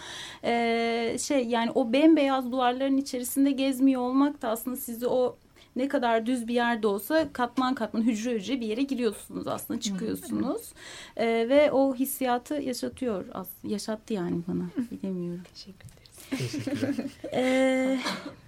[0.44, 5.36] e, şey yani o bembeyaz duvarların içerisinde gezmiyor olmak da aslında sizi o
[5.76, 10.72] ne kadar düz bir yerde olsa katman katman hücre hücre bir yere giriyorsunuz aslında çıkıyorsunuz.
[11.16, 15.42] Ee, ve o hissiyatı yaşatıyor aslında yaşattı yani bana bilemiyorum.
[15.54, 16.50] Teşekkür ederiz.
[16.52, 16.94] Teşekkürler.
[17.32, 17.98] ee,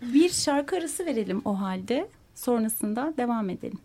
[0.03, 3.79] bir şarkı arası verelim o halde sonrasında devam edelim.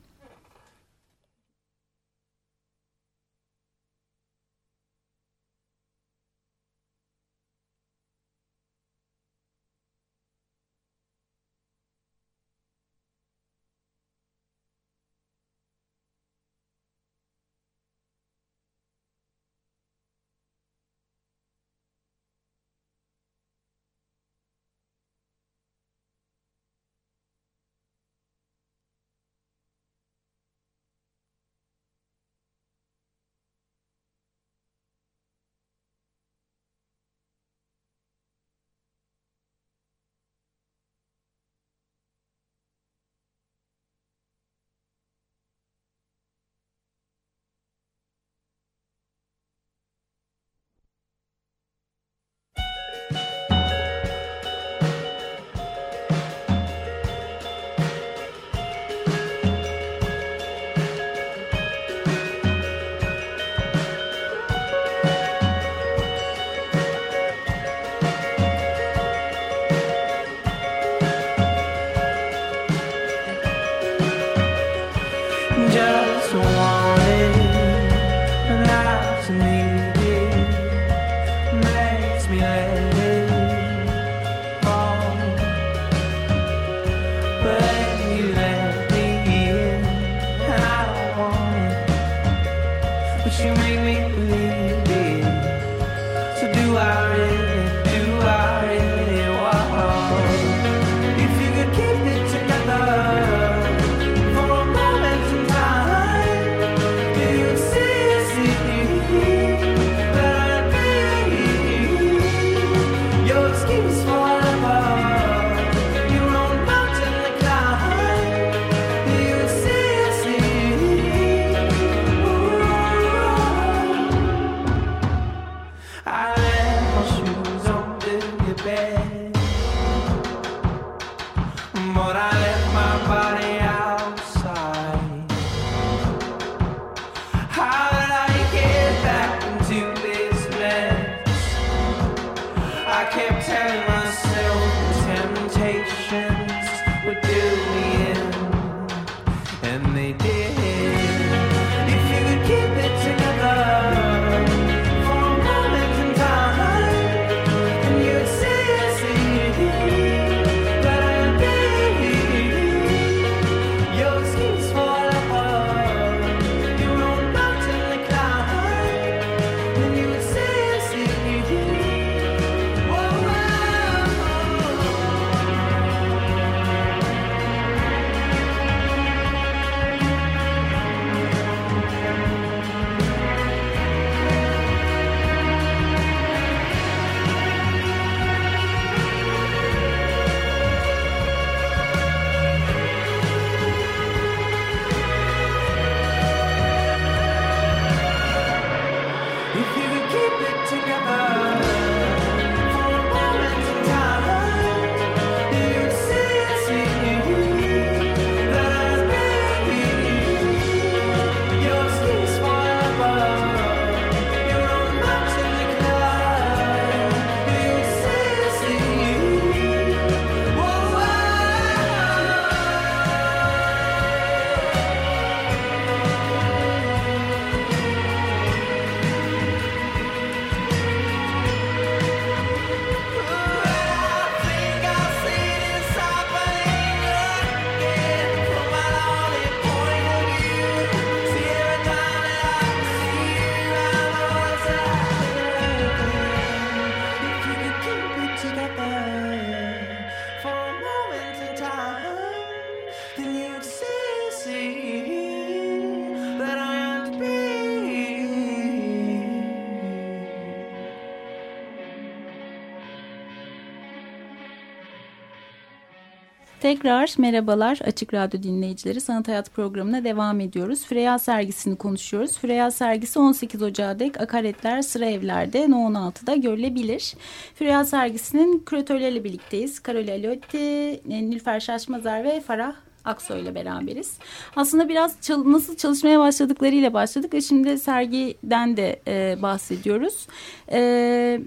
[266.61, 269.01] Tekrar merhabalar Açık Radyo dinleyicileri.
[269.01, 270.85] Sanat Hayat programına devam ediyoruz.
[270.85, 272.37] Freya sergisini konuşuyoruz.
[272.37, 277.13] Freya sergisi 18 Ocağı dek akaretler sıra evlerde No 16'da görülebilir.
[277.55, 279.79] Freya sergisinin küratörleriyle birlikteyiz.
[279.79, 282.73] Karoli Alotti, Nilfer Şaşmazer ve Farah
[283.05, 284.17] Aksoy ile beraberiz.
[284.55, 290.27] Aslında biraz çal nasıl çalışmaya başladıklarıyla başladık ve şimdi sergiden de e, bahsediyoruz.
[290.71, 291.41] E,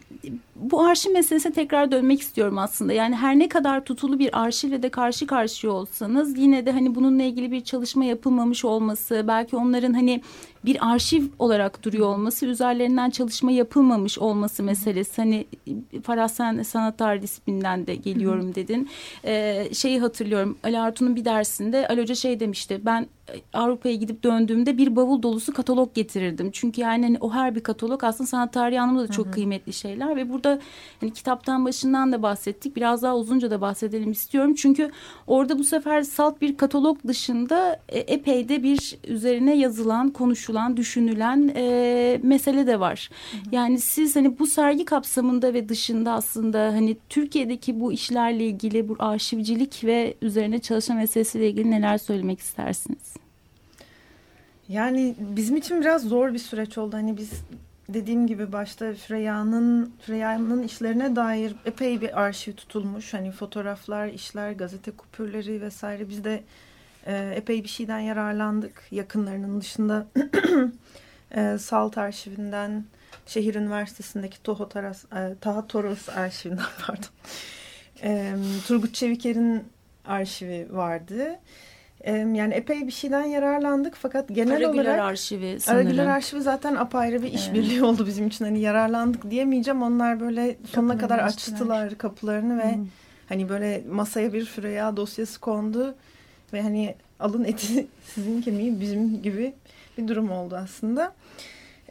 [0.60, 2.92] bu arşiv meselesine tekrar dönmek istiyorum aslında.
[2.92, 7.22] Yani her ne kadar tutulu bir arşivle de karşı karşıya olsanız yine de hani bununla
[7.22, 10.22] ilgili bir çalışma yapılmamış olması, belki onların hani
[10.64, 15.22] bir arşiv olarak duruyor olması, üzerlerinden çalışma yapılmamış olması meselesi.
[15.22, 15.46] Hani
[16.02, 18.88] Farah sen sanat tarihi disiplinden de geliyorum dedin.
[19.24, 22.80] Ee, şeyi hatırlıyorum Ali Artun'un bir dersinde Ali Hoca şey demişti.
[22.84, 23.06] Ben
[23.52, 26.50] Avrupa'ya gidip döndüğümde bir bavul dolusu katalog getirirdim.
[26.52, 29.34] Çünkü yani hani o her bir katalog aslında sanat tarihi anlamında da çok hı hı.
[29.34, 30.60] kıymetli şeyler ve burada
[31.00, 32.76] hani kitaptan başından da bahsettik.
[32.76, 34.54] Biraz daha uzunca da bahsedelim istiyorum.
[34.54, 34.90] Çünkü
[35.26, 41.52] orada bu sefer salt bir katalog dışında e, epey de bir üzerine yazılan, konuşulan, düşünülen
[41.56, 43.10] e, mesele de var.
[43.30, 43.40] Hı hı.
[43.52, 48.96] Yani siz hani bu sergi kapsamında ve dışında aslında hani Türkiye'deki bu işlerle ilgili bu
[48.98, 53.19] arşivcilik ve üzerine çalışma meselesiyle ilgili neler söylemek istersiniz?
[54.70, 56.96] Yani bizim için biraz zor bir süreç oldu.
[56.96, 57.30] Hani biz
[57.88, 63.14] dediğim gibi başta Freya'nın Freya'nın işlerine dair epey bir arşiv tutulmuş.
[63.14, 66.08] Hani fotoğraflar, işler, gazete kupürleri vesaire.
[66.08, 66.42] Biz de
[67.06, 68.82] e, epey bir şeyden yararlandık.
[68.90, 70.06] Yakınlarının dışında
[71.36, 72.84] e, Salt arşivinden,
[73.26, 77.10] Şehir Üniversitesi'ndeki Toho Taras, e, Taha Toros arşivinden pardon.
[78.02, 78.34] E,
[78.66, 79.64] Turgut Çeviker'in
[80.04, 81.38] arşivi vardı.
[82.06, 85.86] Yani epey bir şeyden yararlandık fakat genel Aragüler olarak arşivi sanırım.
[85.86, 87.82] Aragüler arşivi zaten apayrı bir işbirliği evet.
[87.82, 88.44] oldu bizim için.
[88.44, 89.82] Hani yararlandık diyemeyeceğim.
[89.82, 92.86] Onlar böyle sonuna kadar açtılar kapılarını ve hmm.
[93.28, 95.94] hani böyle masaya bir Freya dosyası kondu
[96.52, 99.54] ve hani alın eti sizin kemiği bizim gibi
[99.98, 101.12] bir durum oldu aslında.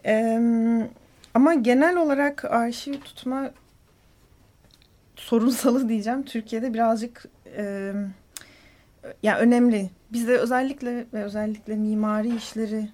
[0.06, 0.88] Ee,
[1.34, 3.52] ama genel olarak arşiv tutma
[5.16, 6.24] sorunsalı diyeceğim.
[6.24, 7.26] Türkiye'de birazcık
[7.58, 7.94] e,
[9.24, 9.90] yani önemli.
[10.14, 12.90] Bizde özellikle ve özellikle mimari işleri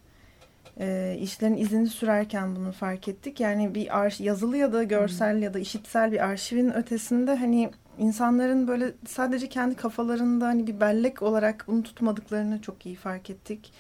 [0.80, 3.40] e, işlerin izini sürerken bunu fark ettik.
[3.40, 8.68] Yani bir arş yazılı ya da görsel ya da işitsel bir arşivin ötesinde hani insanların
[8.68, 13.74] böyle sadece kendi kafalarında hani bir bellek olarak bunu tutmadıklarını çok iyi fark ettik.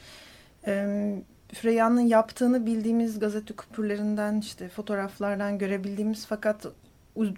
[0.67, 1.15] E,
[1.53, 6.65] Freyan'ın yaptığını bildiğimiz gazete kupürlerinden işte fotoğraflardan görebildiğimiz fakat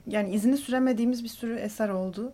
[0.08, 2.34] yani izini süremediğimiz bir sürü eser oldu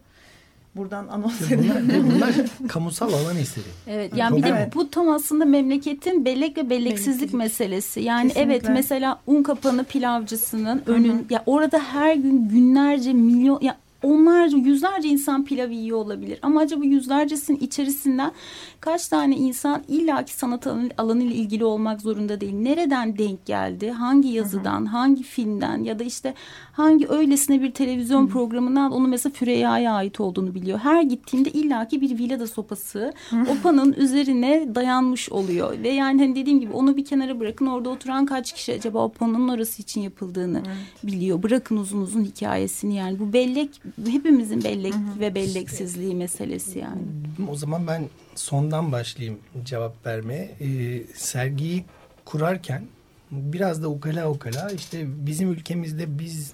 [0.76, 1.90] buradan anons ediyorum.
[1.90, 2.34] Bunlar, bunlar
[2.68, 3.66] kamusal alan eseri.
[3.88, 4.76] Evet yani bir de evet.
[4.76, 8.02] bu tam aslında memleketin bellek ve belleksizlik meselesi.
[8.02, 8.54] Yani Kesinlikle.
[8.54, 11.34] evet mesela un kapanı pilavcısının önün Hı -hı.
[11.34, 16.40] ya orada her gün günlerce milyon ya onlarca yüzlerce insan pilav yiyor olabilir.
[16.42, 18.32] Ama acaba yüzlercesinin içerisinden
[18.80, 22.54] kaç tane insan illaki sanat alanı ile ilgili olmak zorunda değil.
[22.54, 23.92] Nereden denk geldi?
[23.92, 24.90] Hangi yazıdan, hı hı.
[24.90, 26.34] hangi filmden ya da işte
[26.72, 28.30] hangi öylesine bir televizyon hı.
[28.30, 30.80] programından onu mesela Füreyya'ya ait olduğunu biliyor.
[30.80, 33.38] Her gittiğimde illaki bir vilada sopası hı.
[33.52, 35.84] opanın üzerine dayanmış oluyor.
[35.84, 39.48] Ve yani hani dediğim gibi onu bir kenara bırakın orada oturan kaç kişi acaba opanın
[39.48, 41.04] orası için yapıldığını evet.
[41.14, 41.44] biliyor.
[41.44, 45.20] Bırakın uzun uzun hikayesini yani bu bellek hepimizin bellek hı hı.
[45.20, 47.02] ve belleksizliği meselesi yani.
[47.50, 50.52] O zaman ben sondan başlayayım cevap vermeye.
[50.60, 51.86] Ee, sergiyi
[52.26, 52.84] kurarken
[53.32, 56.54] biraz da ukala ukala işte bizim ülkemizde biz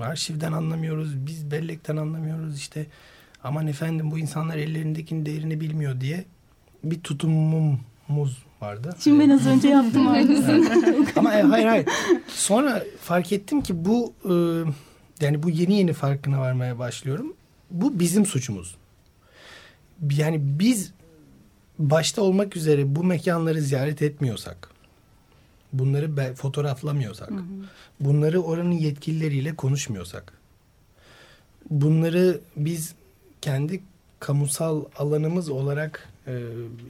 [0.00, 2.86] arşivden anlamıyoruz, biz bellekten anlamıyoruz işte
[3.44, 6.24] aman efendim bu insanlar ellerindekinin değerini bilmiyor diye
[6.84, 8.96] bir tutumumuz vardı.
[9.00, 10.08] Şimdi ben az önce yaptım
[11.16, 11.86] Ama e, hayır hayır.
[12.28, 14.34] Sonra fark ettim ki bu e,
[15.20, 17.34] yani bu yeni yeni farkına varmaya başlıyorum.
[17.70, 18.76] Bu bizim suçumuz.
[20.10, 20.92] Yani biz
[21.78, 24.70] başta olmak üzere bu mekanları ziyaret etmiyorsak,
[25.72, 27.40] bunları fotoğraflamıyorsak, hı hı.
[28.00, 30.32] bunları oranın yetkilileriyle konuşmuyorsak,
[31.70, 32.94] bunları biz
[33.40, 33.80] kendi
[34.20, 36.42] kamusal alanımız olarak e,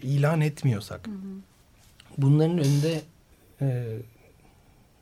[0.03, 1.17] ilan etmiyorsak, hı hı.
[2.19, 3.01] bunların önünde
[3.61, 3.97] e,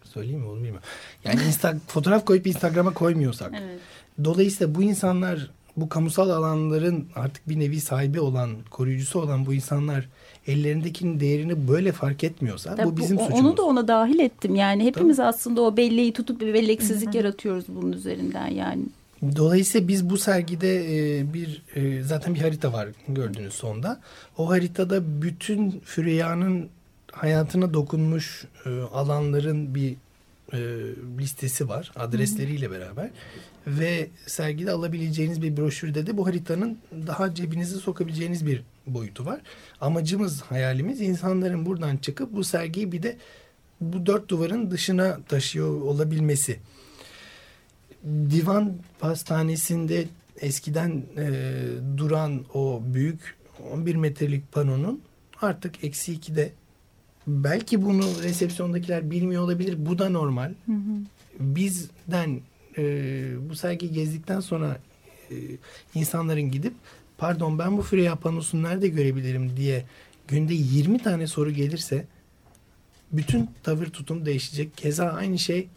[0.08, 0.88] söyleyeyim mi onu bilmiyorum.
[1.24, 3.52] Yani insta fotoğraf koyup Instagram'a koymuyorsak.
[3.62, 3.80] Evet.
[4.24, 10.08] Dolayısıyla bu insanlar bu kamusal alanların artık bir nevi sahibi olan, koruyucusu olan bu insanlar
[10.46, 13.44] ellerindekinin değerini böyle fark etmiyorsa Tabii bu bizim bu, suçumuz.
[13.44, 14.54] Onu da ona dahil ettim.
[14.54, 15.26] Yani hepimiz Tabii.
[15.26, 18.82] aslında o belleği tutup bir belleksizlik yaratıyoruz bunun üzerinden yani.
[19.36, 24.00] Dolayısıyla biz bu sergide e, bir e, zaten bir harita var gördüğünüz sonda.
[24.38, 26.68] O haritada bütün Füreyya'nın
[27.18, 29.96] hayatına dokunmuş e, alanların bir
[30.52, 30.58] e,
[31.18, 33.10] listesi var adresleriyle beraber
[33.66, 39.40] ve sergide alabileceğiniz bir broşürde de bu haritanın daha cebinize sokabileceğiniz bir boyutu var.
[39.80, 43.16] Amacımız, hayalimiz insanların buradan çıkıp bu sergiyi bir de
[43.80, 46.58] bu dört duvarın dışına taşıyor olabilmesi.
[48.04, 50.04] Divan pastanesinde
[50.40, 51.30] eskiden e,
[51.96, 53.36] duran o büyük
[53.72, 55.02] 11 metrelik panonun
[55.42, 56.52] artık eksi 2'de
[57.28, 59.74] belki bunu resepsiyondakiler bilmiyor olabilir.
[59.86, 60.54] Bu da normal.
[60.66, 60.98] Hı hı.
[61.40, 62.40] Bizden
[62.78, 62.82] e,
[63.48, 64.78] bu sergi gezdikten sonra
[65.30, 65.34] e,
[65.94, 66.74] insanların gidip
[67.18, 69.84] pardon ben bu Freya panosunu nerede görebilirim diye
[70.28, 72.06] günde 20 tane soru gelirse
[73.12, 74.76] bütün tavır tutum değişecek.
[74.76, 75.68] Keza aynı şey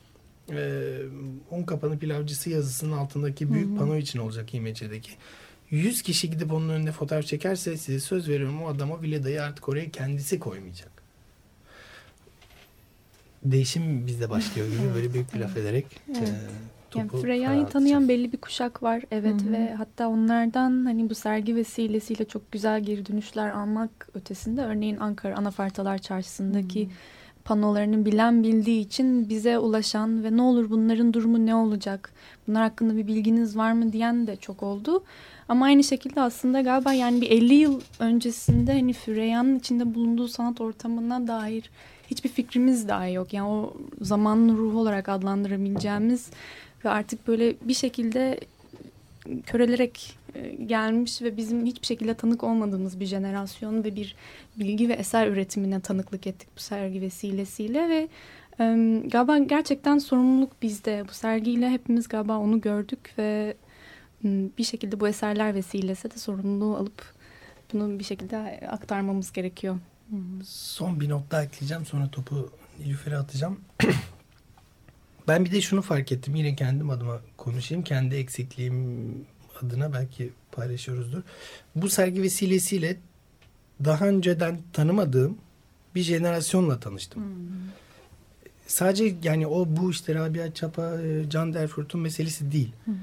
[0.51, 0.91] e,
[1.51, 3.77] un kapanı pilavcısı yazısının altındaki büyük Hı-hı.
[3.77, 5.11] pano için olacak İMC'deki.
[5.69, 9.69] 100 kişi gidip onun önünde fotoğraf çekerse size söz veriyorum o adam o Vileda'yı artık
[9.69, 11.00] oraya kendisi koymayacak.
[13.43, 16.29] Değişim bizde başlıyor gibi böyle büyük bir laf ederek evet.
[16.29, 19.51] e, yani Freya'yı tanıyan belli bir kuşak var evet Hı-hı.
[19.51, 25.37] ve hatta onlardan hani bu sergi vesilesiyle çok güzel geri dönüşler almak ötesinde örneğin Ankara
[25.37, 26.93] Anafartalar Çarşısı'ndaki Hı-hı.
[27.43, 32.11] panolarını bilen bildiği için bize ulaşan ve ne olur bunların durumu ne olacak
[32.47, 35.03] bunlar hakkında bir bilginiz var mı diyen de çok oldu.
[35.49, 40.61] Ama aynı şekilde aslında galiba yani bir 50 yıl öncesinde hani Füreyya'nın içinde bulunduğu sanat
[40.61, 41.69] ortamına dair
[42.11, 43.33] hiçbir fikrimiz dahi yok.
[43.33, 46.29] Yani o zamanın ruhu olarak adlandırabileceğimiz
[46.85, 48.39] ve artık böyle bir şekilde
[49.45, 54.15] körelerek e, gelmiş ve bizim hiçbir şekilde tanık olmadığımız bir jenerasyon ve bir
[54.55, 58.07] bilgi ve eser üretimine tanıklık ettik bu sergi vesilesiyle ve
[58.59, 58.65] e,
[59.05, 61.03] galiba gerçekten sorumluluk bizde.
[61.09, 63.55] Bu sergiyle hepimiz galiba onu gördük ve
[64.57, 67.13] bir şekilde bu eserler vesilesi de sorumluluğu alıp
[67.73, 68.37] bunu bir şekilde
[68.71, 69.77] aktarmamız gerekiyor.
[70.45, 73.59] Son bir daha ekleyeceğim sonra topu Nilüfer'e atacağım.
[75.27, 76.35] Ben bir de şunu fark ettim.
[76.35, 77.83] Yine kendim adıma konuşayım.
[77.83, 79.25] Kendi eksikliğim
[79.61, 81.21] adına belki paylaşıyoruzdur.
[81.75, 82.97] Bu sergi vesilesiyle
[83.85, 85.37] daha önceden tanımadığım
[85.95, 87.23] bir jenerasyonla tanıştım.
[87.23, 87.31] Hmm.
[88.67, 92.71] Sadece yani o bu işte Rabia Çapa, e, Can Derfurt'un meselesi değil.
[92.85, 92.95] Hmm.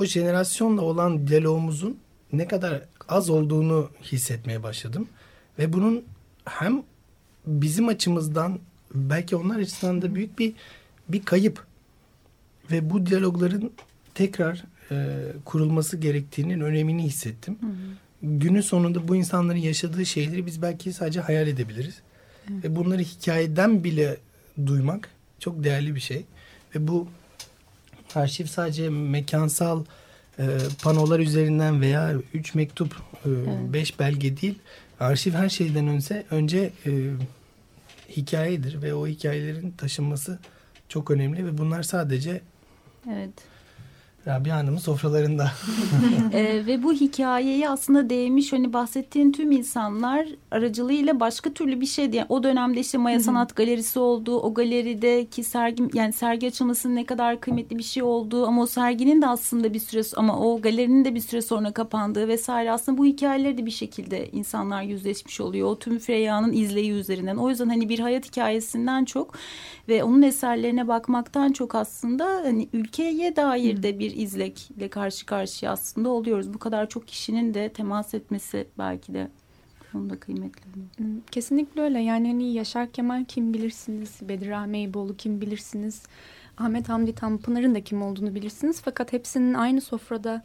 [0.00, 1.98] O jenerasyonla olan diyalogumuzun
[2.32, 5.08] ne kadar az olduğunu hissetmeye başladım.
[5.58, 6.04] Ve bunun
[6.48, 6.82] hem
[7.46, 8.58] bizim açımızdan
[8.94, 10.52] belki onlar açısından da büyük bir
[11.08, 11.66] bir kayıp
[12.70, 13.70] ve bu diyalogların
[14.14, 17.58] tekrar e, kurulması gerektiğinin önemini hissettim.
[17.60, 17.70] Hı hı.
[18.22, 22.00] Günün sonunda bu insanların yaşadığı şeyleri biz belki sadece hayal edebiliriz.
[22.46, 22.52] Hı.
[22.64, 24.16] Ve bunları hikayeden bile
[24.66, 25.08] duymak
[25.38, 26.24] çok değerli bir şey.
[26.74, 27.08] Ve bu
[28.14, 29.84] arşiv sadece mekansal
[30.38, 30.46] e,
[30.82, 33.72] panolar üzerinden veya üç mektup, e, evet.
[33.72, 34.58] beş belge değil.
[35.00, 36.90] Arşiv her şeyden önce önce e,
[38.08, 40.38] hikayedir ve o hikayelerin taşınması
[40.88, 42.40] çok önemli ve bunlar sadece
[43.10, 43.30] evet.
[44.26, 45.50] Rabia Hanım'ın sofralarında.
[46.32, 52.16] e, ve bu hikayeyi aslında değmiş hani bahsettiğin tüm insanlar aracılığıyla başka türlü bir şeydi.
[52.16, 57.06] Yani o dönemde işte Maya Sanat Galerisi olduğu, o galerideki sergi yani sergi açılmasının ne
[57.06, 61.04] kadar kıymetli bir şey olduğu ama o serginin de aslında bir süre ama o galerinin
[61.04, 65.68] de bir süre sonra kapandığı vesaire aslında bu hikayeleri de bir şekilde insanlar yüzleşmiş oluyor.
[65.68, 67.36] O tüm Freyya'nın izleyi üzerinden.
[67.36, 69.34] O yüzden hani bir hayat hikayesinden çok
[69.88, 76.08] ve onun eserlerine bakmaktan çok aslında hani ülkeye dair de bir izlekle karşı karşıya aslında
[76.08, 76.54] oluyoruz.
[76.54, 79.28] Bu kadar çok kişinin de temas etmesi belki de
[79.94, 80.62] onun da kıymetli.
[80.96, 81.98] Hmm, kesinlikle öyle.
[81.98, 86.02] Yani hani Yaşar Kemal kim bilirsiniz, Bedirahme Eyüboğlu kim bilirsiniz,
[86.58, 88.80] Ahmet Hamdi Tanpınar'ın da kim olduğunu bilirsiniz.
[88.84, 90.42] Fakat hepsinin aynı sofrada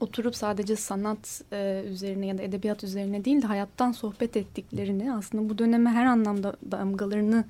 [0.00, 5.48] oturup sadece sanat e, üzerine ya da edebiyat üzerine değil de hayattan sohbet ettiklerini aslında
[5.48, 7.44] bu döneme her anlamda damgalarını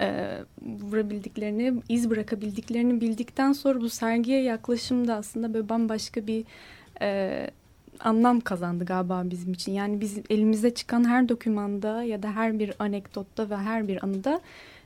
[0.00, 6.44] e, vurabildiklerini, iz bırakabildiklerini bildikten sonra bu sergiye yaklaşımda aslında böyle bambaşka bir
[7.00, 7.50] e,
[8.00, 9.72] anlam kazandı galiba bizim için.
[9.72, 14.40] Yani biz elimize çıkan her dokümanda ya da her bir anekdotta ve her bir anıda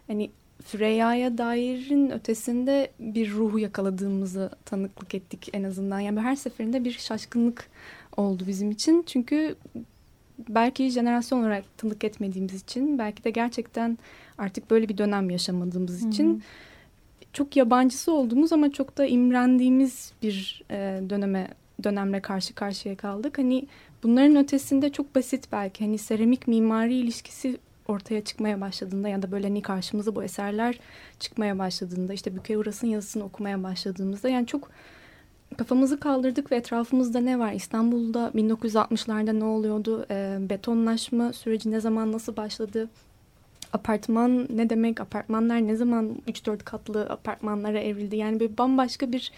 [0.07, 0.31] hani
[0.65, 6.01] Freyya'ya dairin ötesinde bir ruhu yakaladığımızı tanıklık ettik en azından.
[6.01, 7.71] Yani her seferinde bir şaşkınlık
[8.17, 9.03] oldu bizim için.
[9.07, 9.55] Çünkü
[10.49, 13.99] belki jenerasyon olarak tanık etmediğimiz için, belki de gerçekten
[14.39, 16.31] artık böyle bir dönem yaşamadığımız için...
[16.31, 16.41] Hı hı
[17.33, 21.49] çok yabancısı olduğumuz ama çok da imrendiğimiz bir e, döneme
[21.85, 23.39] dönemle karşı karşıya kaldık.
[23.39, 23.67] Hani
[24.03, 27.59] bunların ötesinde çok basit belki hani seramik mimari ilişkisi
[27.91, 30.80] ortaya çıkmaya başladığında ya da böyle hani karşımıza bu eserler
[31.20, 34.70] çıkmaya başladığında işte Bükey Uras'ın yazısını okumaya başladığımızda yani çok
[35.59, 37.53] kafamızı kaldırdık ve etrafımızda ne var?
[37.53, 40.07] İstanbul'da 1960'larda ne oluyordu?
[40.11, 42.88] E, betonlaşma süreci ne zaman nasıl başladı?
[43.72, 48.16] apartman ne demek, apartmanlar ne zaman 3-4 katlı apartmanlara evrildi.
[48.16, 49.32] Yani böyle bambaşka bir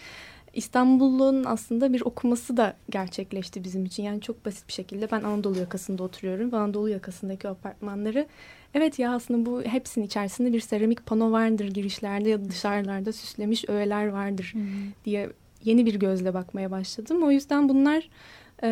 [0.53, 4.03] İstanbul'un aslında bir okuması da gerçekleşti bizim için.
[4.03, 6.53] Yani çok basit bir şekilde ben Anadolu yakasında oturuyorum.
[6.53, 8.27] Anadolu yakasındaki apartmanları
[8.73, 13.69] evet ya aslında bu hepsinin içerisinde bir seramik pano vardır girişlerde ya da dışarılarda süslemiş
[13.69, 14.63] öğeler vardır hmm.
[15.05, 15.29] diye
[15.63, 17.23] yeni bir gözle bakmaya başladım.
[17.23, 18.09] O yüzden bunlar
[18.63, 18.69] e,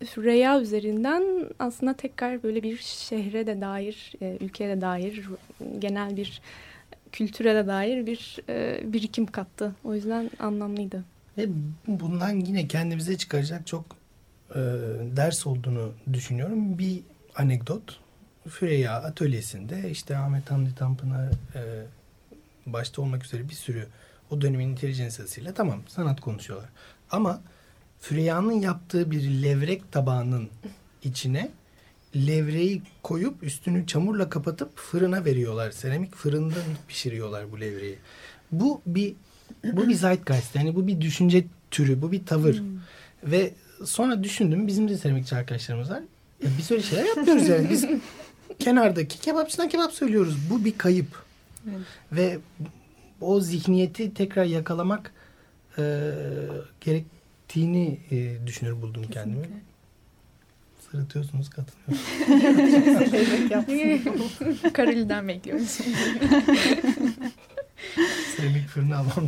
[0.00, 1.22] Reya üzerinden
[1.58, 5.28] aslında tekrar böyle bir şehre de dair, e, ülkeye de dair
[5.78, 6.40] genel bir
[7.16, 9.74] kültüre de dair bir e, birikim kattı.
[9.84, 11.04] O yüzden anlamlıydı.
[11.38, 11.48] Ve
[11.86, 13.84] bundan yine kendimize çıkaracak çok
[14.50, 14.60] e,
[15.16, 16.78] ders olduğunu düşünüyorum.
[16.78, 17.00] Bir
[17.36, 18.00] anekdot.
[18.48, 21.62] Freya atölyesinde işte Ahmet Hamdi Tanpınar e,
[22.66, 23.86] başta olmak üzere bir sürü
[24.30, 26.68] o dönemin intelijansiyasıyla tamam sanat konuşuyorlar.
[27.10, 27.40] Ama
[28.00, 30.48] Freya'nın yaptığı bir levrek tabağının
[31.02, 31.50] içine
[32.16, 35.70] levreyi koyup üstünü çamurla kapatıp fırına veriyorlar.
[35.70, 36.54] Seramik fırında
[36.88, 37.98] pişiriyorlar bu levreyi.
[38.52, 39.14] Bu bir
[39.64, 42.58] bu bir zeitgeist yani bu bir düşünce türü, bu bir tavır.
[42.58, 42.66] Hmm.
[43.22, 43.52] Ve
[43.84, 46.02] sonra düşündüm bizim de seramikçi arkadaşlarımız var.
[46.42, 47.70] Ya biz öyle şeyler yapmıyoruz yani.
[47.70, 47.86] Biz
[48.58, 50.36] kenardaki kebapçıdan kebap söylüyoruz.
[50.50, 51.24] Bu bir kayıp.
[51.68, 51.80] Evet.
[52.12, 52.38] Ve
[53.20, 55.12] o zihniyeti tekrar yakalamak
[55.78, 56.10] e,
[56.80, 59.20] gerektiğini e, düşünür buldum Kesinlikle.
[59.20, 59.62] kendimi
[60.90, 62.06] sırıtıyorsunuz katılıyorsunuz.
[64.72, 65.78] Kareli'den bekliyoruz.
[68.36, 69.26] Seramik fırını almam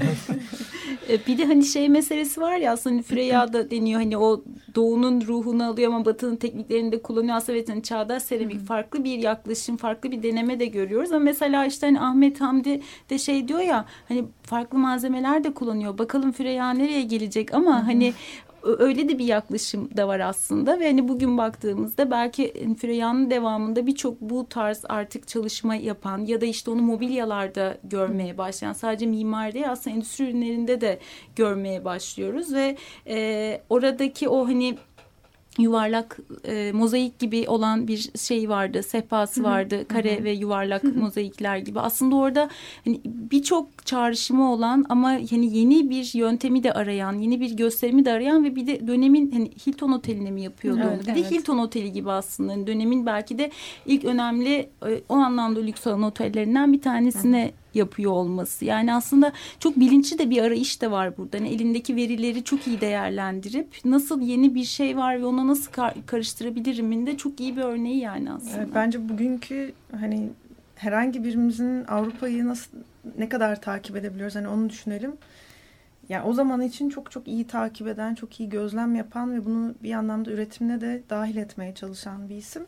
[1.09, 4.44] e, Bir de hani şey meselesi var ya aslında Freya da deniyor hani o
[4.74, 7.36] doğunun ruhunu alıyor ama batının tekniklerini de kullanıyor.
[7.36, 11.12] Aslında evet hani çağdaş seramik farklı bir yaklaşım, farklı bir deneme de görüyoruz.
[11.12, 12.80] Ama mesela işte hani Ahmet Hamdi
[13.11, 15.98] de şey diyor ya hani farklı malzemeler de kullanıyor.
[15.98, 18.14] Bakalım Freya nereye gelecek ama hani
[18.78, 24.20] öyle de bir yaklaşım da var aslında ve hani bugün baktığımızda belki Freyan'ın devamında birçok
[24.20, 29.70] bu tarz artık çalışma yapan ya da işte onu mobilyalarda görmeye başlayan sadece mimari değil
[29.70, 30.98] aslında endüstri ürünlerinde de
[31.36, 34.78] görmeye başlıyoruz ve e, oradaki o hani
[35.59, 40.24] yuvarlak e, mozaik gibi olan bir şey vardı, sehpası vardı, kare Hı -hı.
[40.24, 40.98] ve yuvarlak Hı -hı.
[40.98, 41.80] mozaikler gibi.
[41.80, 42.48] Aslında orada
[42.84, 48.12] hani birçok çağrışımı olan ama hani yeni bir yöntemi de arayan, yeni bir gösterimi de
[48.12, 51.06] arayan ve bir de dönemin hani Hilton Oteli'ne mi yapıyordu evet, onu?
[51.06, 51.30] Bir evet.
[51.30, 53.50] de Hilton Oteli gibi aslında hani dönemin belki de
[53.86, 58.64] ilk önemli e, o anlamda lüks olan otellerinden bir tanesine Hı -hı yapıyor olması.
[58.64, 61.37] Yani aslında çok bilinçli de bir arayış da var burada.
[61.37, 65.95] Yani elindeki verileri çok iyi değerlendirip nasıl yeni bir şey var ve ona nasıl kar
[66.07, 68.74] karıştırabilirimin de çok iyi bir örneği yani aslında.
[68.74, 70.29] Bence bugünkü hani
[70.76, 72.70] herhangi birimizin Avrupa'yı nasıl
[73.18, 75.12] ne kadar takip edebiliyoruz hani onu düşünelim.
[76.09, 79.74] Yani o zaman için çok çok iyi takip eden, çok iyi gözlem yapan ve bunu
[79.83, 82.62] bir anlamda üretimine de dahil etmeye çalışan bir isim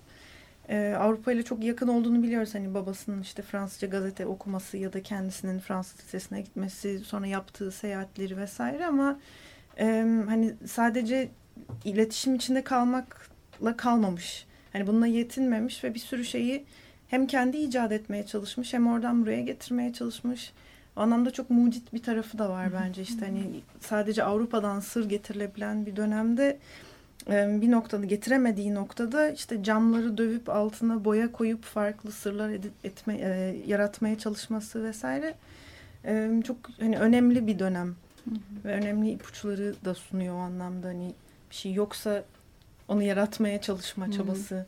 [0.70, 2.54] e, Avrupa ile çok yakın olduğunu biliyoruz.
[2.54, 8.36] Hani babasının işte Fransızca gazete okuması ya da kendisinin Fransız lisesine gitmesi, sonra yaptığı seyahatleri
[8.36, 9.20] vesaire ama
[9.78, 9.84] e,
[10.26, 11.28] hani sadece
[11.84, 14.46] iletişim içinde kalmakla kalmamış.
[14.72, 16.64] Hani bununla yetinmemiş ve bir sürü şeyi
[17.08, 20.52] hem kendi icat etmeye çalışmış hem oradan buraya getirmeye çalışmış.
[20.96, 25.86] O anlamda çok mucit bir tarafı da var bence işte hani sadece Avrupa'dan sır getirilebilen
[25.86, 26.58] bir dönemde
[27.28, 32.50] bir noktada getiremediği noktada işte camları dövüp altına boya koyup farklı sırlar
[32.84, 35.34] etme, e, yaratmaya çalışması vesaire
[36.04, 37.86] e, çok hani önemli bir dönem
[38.24, 38.34] hı hı.
[38.64, 41.14] ve önemli ipuçları da sunuyor o anlamda hani
[41.50, 42.24] bir şey yoksa
[42.88, 44.54] onu yaratmaya çalışma çabası.
[44.54, 44.66] Hı hı.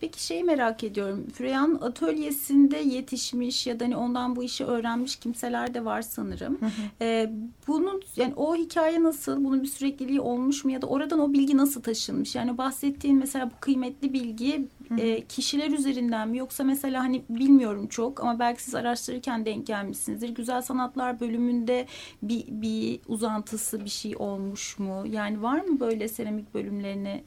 [0.00, 1.26] Peki şeyi merak ediyorum.
[1.34, 6.58] Freya'nın atölyesinde yetişmiş ya da hani ondan bu işi öğrenmiş kimseler de var sanırım.
[7.00, 7.32] Ee,
[7.66, 9.44] bunun yani o hikaye nasıl?
[9.44, 12.34] Bunun bir sürekliliği olmuş mu ya da oradan o bilgi nasıl taşınmış?
[12.34, 14.68] Yani bahsettiğin mesela bu kıymetli bilgi
[14.98, 20.28] e, kişiler üzerinden mi yoksa mesela hani bilmiyorum çok ama belki siz araştırırken denk gelmişsinizdir.
[20.28, 21.86] Güzel sanatlar bölümünde
[22.22, 25.04] bir, bir uzantısı bir şey olmuş mu?
[25.10, 27.22] Yani var mı böyle seramik bölümlerine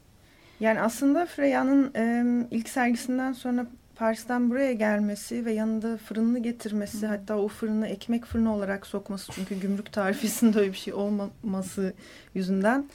[0.61, 7.07] yani aslında Freya'nın e, ilk sergisinden sonra Paris'ten buraya gelmesi ve yanında fırını getirmesi Hı.
[7.07, 11.93] hatta o fırını ekmek fırını olarak sokması çünkü gümrük tarifesinde öyle bir şey olmaması
[12.35, 12.89] yüzünden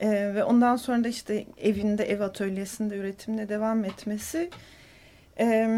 [0.00, 4.50] e, ve ondan sonra da işte evinde ev atölyesinde üretimine devam etmesi
[5.38, 5.68] e,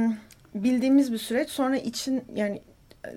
[0.54, 2.62] bildiğimiz bir süreç sonra için yani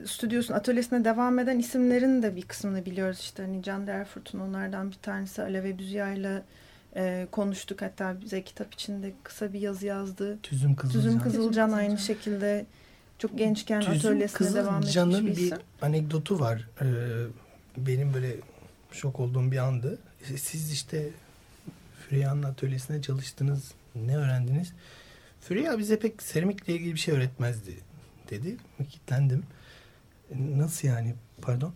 [0.05, 4.95] stüdyosun atölyesine devam eden isimlerin de bir kısmını biliyoruz işte hani Can Derfurt'un onlardan bir
[4.95, 6.41] tanesi Aleve Büzya ile
[6.95, 7.81] e, konuştuk.
[7.81, 10.39] Hatta bize kitap içinde kısa bir yazı yazdı.
[10.43, 11.01] Tüzüm Kızılcan.
[11.01, 12.65] Tüzüm Kızılcan aynı şekilde
[13.19, 16.67] çok gençken Tüzüm atölyesine devam etmiş Kızılcan'ın bir, bir anekdotu var.
[16.81, 16.85] Ee,
[17.77, 18.35] benim böyle
[18.91, 19.99] şok olduğum bir andı.
[20.35, 21.09] Siz işte
[22.09, 23.71] Freya'nın atölyesine çalıştınız.
[23.95, 24.73] Ne öğrendiniz?
[25.41, 27.77] Füreya bize pek seramikle ilgili bir şey öğretmezdi
[28.29, 28.57] dedi.
[28.89, 29.43] Kitlendim.
[30.35, 31.73] Nasıl yani pardon?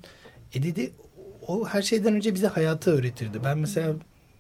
[0.53, 0.93] E dedi
[1.47, 3.43] o her şeyden önce bize hayatı öğretirdi.
[3.43, 3.93] Ben mesela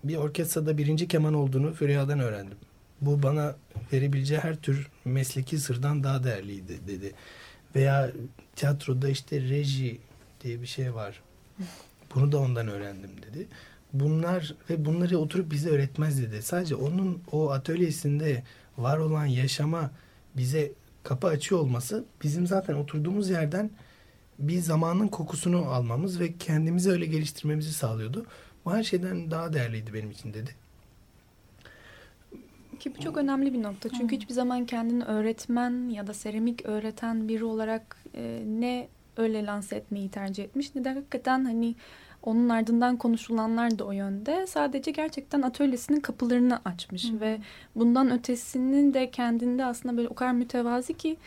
[0.03, 2.57] bir orkestrada birinci keman olduğunu Füreya'dan öğrendim.
[3.01, 3.55] Bu bana
[3.93, 7.13] verebileceği her tür mesleki sırdan daha değerliydi dedi.
[7.75, 8.11] Veya
[8.55, 9.99] tiyatroda işte reji
[10.43, 11.21] diye bir şey var.
[12.15, 13.47] Bunu da ondan öğrendim dedi.
[13.93, 16.41] Bunlar ve bunları oturup bize öğretmez dedi.
[16.41, 18.43] Sadece onun o atölyesinde
[18.77, 19.91] var olan yaşama
[20.37, 20.71] bize
[21.03, 23.71] kapı açıyor olması bizim zaten oturduğumuz yerden
[24.39, 28.25] bir zamanın kokusunu almamız ve kendimizi öyle geliştirmemizi sağlıyordu.
[28.75, 30.55] Her şeyden daha değerliydi benim için dedi.
[32.79, 33.89] Ki bu çok önemli bir nokta.
[33.89, 39.75] Çünkü hiçbir zaman kendini öğretmen ya da seramik öğreten biri olarak e, ne öyle lanse
[39.75, 41.75] etmeyi tercih etmiş ne de hakikaten hani
[42.23, 44.47] onun ardından konuşulanlar da o yönde.
[44.47, 47.19] Sadece gerçekten atölyesinin kapılarını açmış Hı.
[47.19, 47.39] ve
[47.75, 51.17] bundan ötesinin de kendinde aslında böyle o kadar mütevazi ki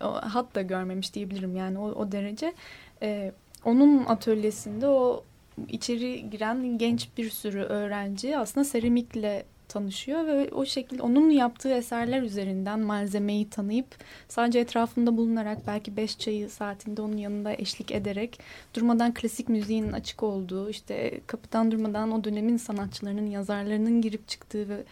[0.00, 2.54] hat da görmemiş diyebilirim yani o, o derece.
[3.02, 3.32] Ee,
[3.64, 5.24] onun atölyesinde o
[5.68, 12.22] içeri giren genç bir sürü öğrenci aslında seramikle tanışıyor ve o şekilde onun yaptığı eserler
[12.22, 13.86] üzerinden malzemeyi tanıyıp
[14.28, 18.38] sadece etrafında bulunarak belki beş çayı saatinde onun yanında eşlik ederek
[18.74, 24.84] durmadan klasik müziğin açık olduğu işte kapıdan durmadan o dönemin sanatçılarının yazarlarının girip çıktığı ve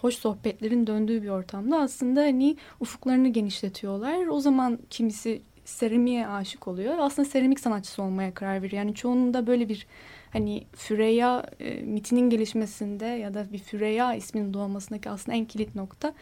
[0.00, 4.26] hoş sohbetlerin döndüğü bir ortamda aslında hani ufuklarını genişletiyorlar.
[4.26, 6.94] O zaman kimisi seramiğe aşık oluyor.
[6.98, 8.82] Aslında seramik sanatçısı olmaya karar veriyor.
[8.82, 9.86] Yani çoğunun böyle bir
[10.32, 16.14] hani Füreya e, mitinin gelişmesinde ya da bir Füreya isminin doğmasındaki aslında en kilit nokta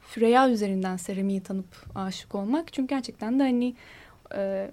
[0.00, 2.72] Füreya üzerinden seramiği tanıp aşık olmak.
[2.72, 3.74] Çünkü gerçekten de hani
[4.34, 4.70] e,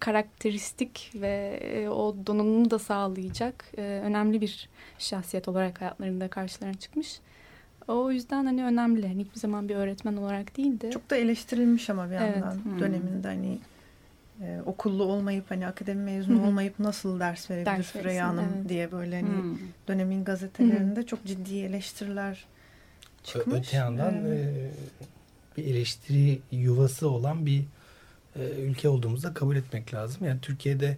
[0.00, 7.20] karakteristik ve e, o donanımı da sağlayacak e, önemli bir şahsiyet olarak hayatlarında karşılarına çıkmış.
[7.88, 9.08] O yüzden hani önemli.
[9.08, 10.90] Hani hiçbir zaman bir öğretmen olarak değil de.
[10.90, 12.64] Çok da eleştirilmiş ama bir yandan evet.
[12.64, 12.80] Hmm.
[12.80, 13.58] döneminde hani
[14.40, 16.46] e, okullu olmayıp hani akademi mezunu Hı-hı.
[16.46, 18.68] olmayıp nasıl ders verebilir ders Freya Hanım evet.
[18.68, 19.54] diye böyle hani Hı-hı.
[19.88, 21.06] dönemin gazetelerinde Hı-hı.
[21.06, 22.44] çok ciddi eleştiriler
[23.24, 23.58] çıkmış.
[23.58, 24.70] Öte yandan ee, e,
[25.56, 27.64] bir eleştiri yuvası olan bir
[28.36, 30.26] e, ülke olduğumuzu kabul etmek lazım.
[30.26, 30.96] Yani Türkiye'de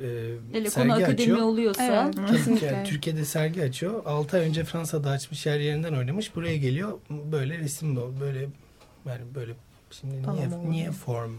[0.00, 0.06] e,
[0.52, 1.38] Hele sergi konu akademi açıyor.
[1.38, 2.66] oluyorsa evet, kesinlikle.
[2.66, 4.02] Yani Türkiye'de sergi açıyor.
[4.06, 6.36] 6 ay önce Fransa'da açmış yer yerinden oynamış.
[6.36, 8.40] Buraya geliyor böyle resim böyle
[9.06, 9.52] yani böyle
[9.90, 11.32] şimdi tamam, niye, niye form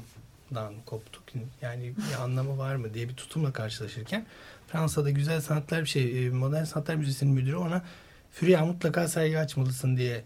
[0.56, 1.24] dan koptuk.
[1.62, 4.26] Yani bir anlamı var mı diye bir tutumla karşılaşırken
[4.68, 7.84] Fransa'da Güzel Sanatlar bir şey e, Modern Sanatlar Müzesi'nin müdürü ona
[8.32, 10.24] Fürya mutlaka sergi açmalısın diye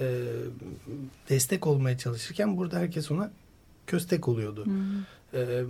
[0.00, 0.24] e,
[1.28, 3.30] destek olmaya çalışırken burada herkes ona
[3.86, 4.66] köstek oluyordu.
[5.34, 5.62] E,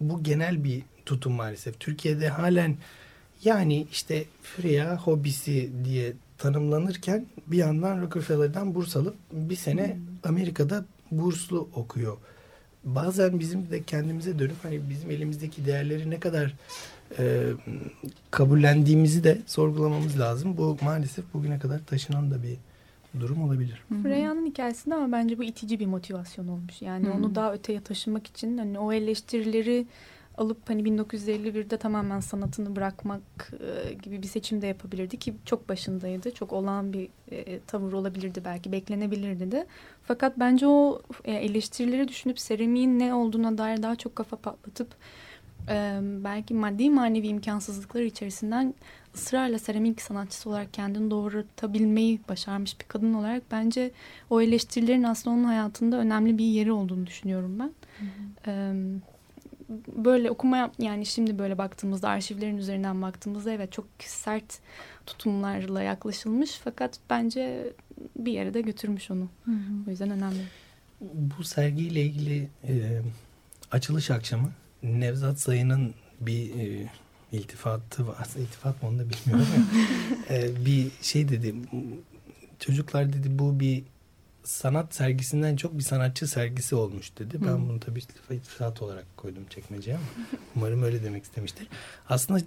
[0.00, 1.80] bu genel bir tutum maalesef.
[1.80, 2.76] Türkiye'de halen
[3.44, 9.98] yani işte Fürya hobisi diye tanımlanırken bir yandan Rockefeller'dan burs alıp bir sene.
[10.24, 12.16] Amerika'da burslu okuyor
[12.84, 16.54] bazen bizim de kendimize dönüp hani bizim elimizdeki değerleri ne kadar
[17.18, 17.42] e,
[18.30, 20.56] kabullendiğimizi de sorgulamamız lazım.
[20.56, 22.56] Bu maalesef bugüne kadar taşınan da bir
[23.20, 23.82] durum olabilir.
[24.04, 26.82] Reyhan'ın hikayesinde ama bence bu itici bir motivasyon olmuş.
[26.82, 27.14] Yani Hı-hı.
[27.14, 29.86] onu daha öteye taşımak için hani o eleştirileri
[30.38, 36.34] alıp hani 1951'de tamamen sanatını bırakmak e, gibi bir seçim de yapabilirdi ki çok başındaydı.
[36.34, 39.66] Çok olağan bir e, tavır olabilirdi belki beklenebilirdi de.
[40.02, 44.88] Fakat bence o e, eleştirileri düşünüp seramiğin ne olduğuna dair daha çok kafa patlatıp
[45.68, 48.74] e, belki maddi manevi imkansızlıklar içerisinden
[49.14, 53.90] ısrarla seramik sanatçısı olarak kendini doğrultabilmeyi başarmış bir kadın olarak bence
[54.30, 57.72] o eleştirilerin aslında onun hayatında önemli bir yeri olduğunu düşünüyorum ben.
[57.98, 58.50] Hı hı.
[58.50, 58.74] E,
[59.96, 64.58] böyle okuma yani şimdi böyle baktığımızda arşivlerin üzerinden baktığımızda evet çok sert
[65.06, 67.72] tutumlarla yaklaşılmış fakat bence
[68.16, 69.28] bir yere de götürmüş onu.
[69.44, 69.86] Hı hı.
[69.86, 70.40] O yüzden önemli.
[71.00, 73.00] Bu sergiyle ilgili e,
[73.70, 74.52] açılış akşamı
[74.82, 76.88] Nevzat Sayın'ın bir e,
[77.32, 78.28] iltifatı var.
[78.38, 79.46] İltifat mı onu da bilmiyorum.
[80.30, 81.54] e, bir şey dedi.
[82.58, 83.82] Çocuklar dedi bu bir
[84.44, 87.38] sanat sergisinden çok bir sanatçı sergisi olmuş dedi.
[87.46, 90.06] Ben bunu tabii iltifat olarak koydum çekmeceye ama
[90.56, 91.68] umarım öyle demek istemiştir.
[92.08, 92.40] Aslında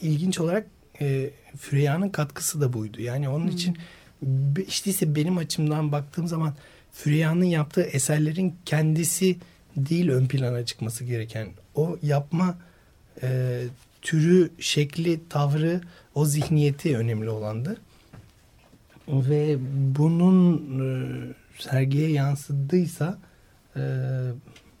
[0.00, 0.66] ilginç olarak
[1.00, 3.02] e, Füreya'nın katkısı da buydu.
[3.02, 3.78] Yani onun için
[4.68, 6.54] işte ise benim açımdan baktığım zaman
[6.92, 9.36] Füreya'nın yaptığı eserlerin kendisi
[9.76, 11.48] değil ön plana çıkması gereken.
[11.74, 12.58] O yapma
[13.22, 13.62] e,
[14.02, 15.80] türü, şekli, tavrı,
[16.14, 17.80] o zihniyeti önemli olandı.
[19.08, 19.56] Ve
[19.98, 21.08] bunun e,
[21.58, 23.18] sergiye yansıdıysa
[23.76, 23.82] e,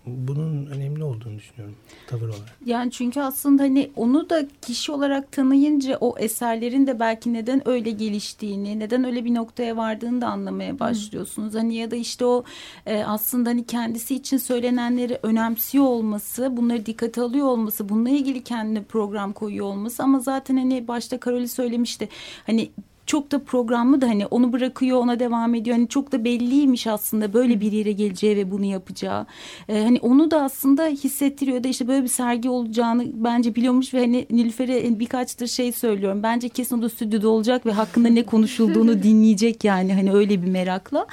[0.06, 1.76] bunun önemli olduğunu düşünüyorum
[2.06, 2.56] tavır olarak.
[2.66, 7.90] Yani çünkü aslında hani onu da kişi olarak tanıyınca o eserlerin de belki neden öyle
[7.90, 11.54] geliştiğini, neden öyle bir noktaya vardığını da anlamaya başlıyorsunuz.
[11.54, 11.58] Hı.
[11.58, 12.44] Hani ya da işte o
[12.86, 18.82] e, aslında hani kendisi için söylenenleri önemsiyor olması, bunları dikkate alıyor olması, bununla ilgili kendine
[18.82, 22.08] program koyuyor olması ama zaten hani başta Karoli söylemişti.
[22.46, 22.70] Hani
[23.08, 25.76] çok da programlı da hani onu bırakıyor ona devam ediyor.
[25.76, 29.26] Hani çok da belliymiş aslında böyle bir yere geleceği ve bunu yapacağı.
[29.68, 34.00] Ee, hani onu da aslında hissettiriyor da işte böyle bir sergi olacağını bence biliyormuş ve
[34.00, 36.22] hani Nilüfer'e birkaçtır şey söylüyorum.
[36.22, 40.48] Bence kesin o da stüdyoda olacak ve hakkında ne konuşulduğunu dinleyecek yani hani öyle bir
[40.48, 41.06] merakla.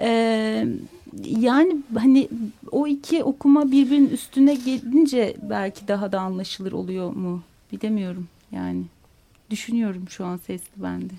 [0.00, 0.66] Ee,
[1.26, 2.28] yani hani
[2.70, 7.42] o iki okuma birbirinin üstüne gelince belki daha da anlaşılır oluyor mu
[7.72, 8.82] bilemiyorum yani.
[9.50, 11.14] Düşünüyorum şu an sesli bende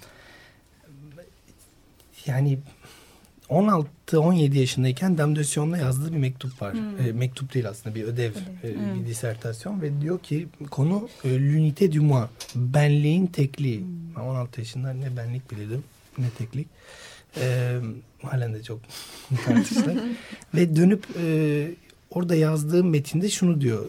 [2.27, 2.59] yani
[3.49, 6.73] 16-17 yaşındayken Damdösyon'la yazdığı bir mektup var.
[6.73, 7.07] Hmm.
[7.07, 8.69] E, mektup değil aslında bir ödev, ödev.
[8.69, 13.79] E, bir disertasyon ve diyor ki konu e, l'unité du moi, benliğin tekliği.
[13.79, 14.23] Hmm.
[14.23, 15.83] 16 yaşında ne benlik bilirdim
[16.17, 16.67] ne teklik.
[17.41, 17.77] E,
[18.21, 18.79] halen de çok
[19.45, 19.97] tartışılır.
[20.55, 21.67] ve dönüp e,
[22.09, 23.85] orada yazdığı metinde şunu diyor.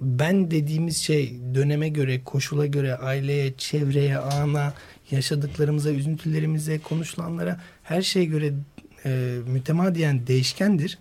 [0.00, 4.74] Ben dediğimiz şey döneme göre, koşula göre, aileye, çevreye, ana,
[5.10, 8.54] yaşadıklarımıza, üzüntülerimize, konuşulanlara her şeye göre
[9.04, 10.98] e, mütemadiyen değişkendir.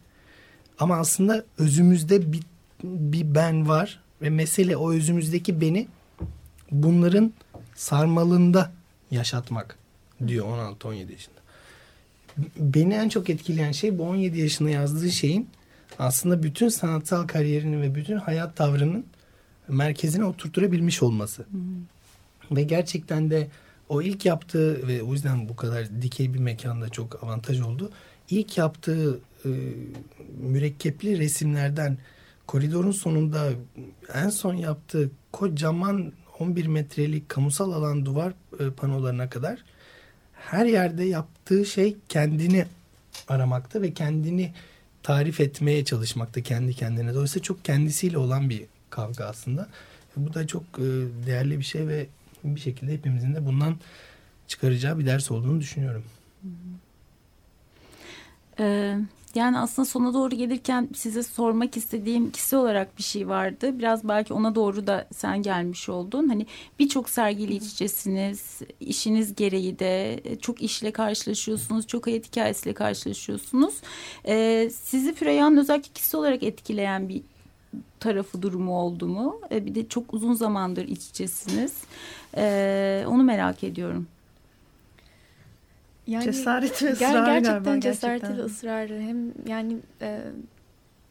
[0.79, 2.43] Ama aslında özümüzde bir,
[2.83, 5.87] bir ben var ve mesele o özümüzdeki beni
[6.71, 7.33] bunların
[7.75, 8.71] sarmalında
[9.11, 9.77] yaşatmak
[10.27, 10.45] diyor
[10.81, 11.37] 16-17 yaşında.
[12.57, 15.49] Beni en çok etkileyen şey bu 17 yaşında yazdığı şeyin
[15.99, 19.05] aslında bütün sanatsal kariyerini ve bütün hayat tavrının
[19.67, 21.45] merkezine oturtturabilmiş olması.
[21.49, 22.57] Hmm.
[22.57, 23.47] Ve gerçekten de
[23.89, 27.91] o ilk yaptığı ve o yüzden bu kadar dikey bir mekanda çok avantaj oldu.
[28.29, 29.49] İlk yaptığı e,
[30.39, 31.97] mürekkepli resimlerden
[32.47, 33.49] koridorun sonunda
[34.13, 39.63] en son yaptığı kocaman 11 metrelik kamusal alan duvar e, panolarına kadar
[40.33, 42.65] her yerde yaptığı şey kendini
[43.27, 44.53] aramakta ve kendini
[45.03, 47.13] tarif etmeye çalışmakta kendi kendine.
[47.13, 49.67] Dolayısıyla çok kendisiyle olan bir kavga aslında.
[50.15, 50.85] Bu da çok e,
[51.25, 52.07] değerli bir şey ve
[52.55, 53.75] bir şekilde hepimizin de bundan
[54.47, 56.03] çıkaracağı bir ders olduğunu düşünüyorum.
[58.59, 58.97] Ee,
[59.35, 63.79] yani aslında sona doğru gelirken size sormak istediğim kişi olarak bir şey vardı.
[63.79, 66.27] Biraz belki ona doğru da sen gelmiş oldun.
[66.27, 66.45] Hani
[66.79, 67.09] birçok
[67.49, 68.59] içesiniz.
[68.79, 71.87] işiniz gereği de çok işle karşılaşıyorsunuz.
[71.87, 73.75] Çok hayat hikayesiyle karşılaşıyorsunuz.
[74.27, 77.21] Ee, sizi Füreyya'nın özellikle kişi olarak etkileyen bir
[77.99, 79.41] tarafı durumu oldu mu?
[79.51, 81.83] E, bir de çok uzun zamandır iç içesiniz.
[82.37, 84.07] E, onu merak ediyorum.
[86.07, 87.81] Yani cesaret ve ısrarı ger gerçekten galiba.
[87.81, 88.99] cesaret ve ısrarı.
[88.99, 90.21] Hem yani e,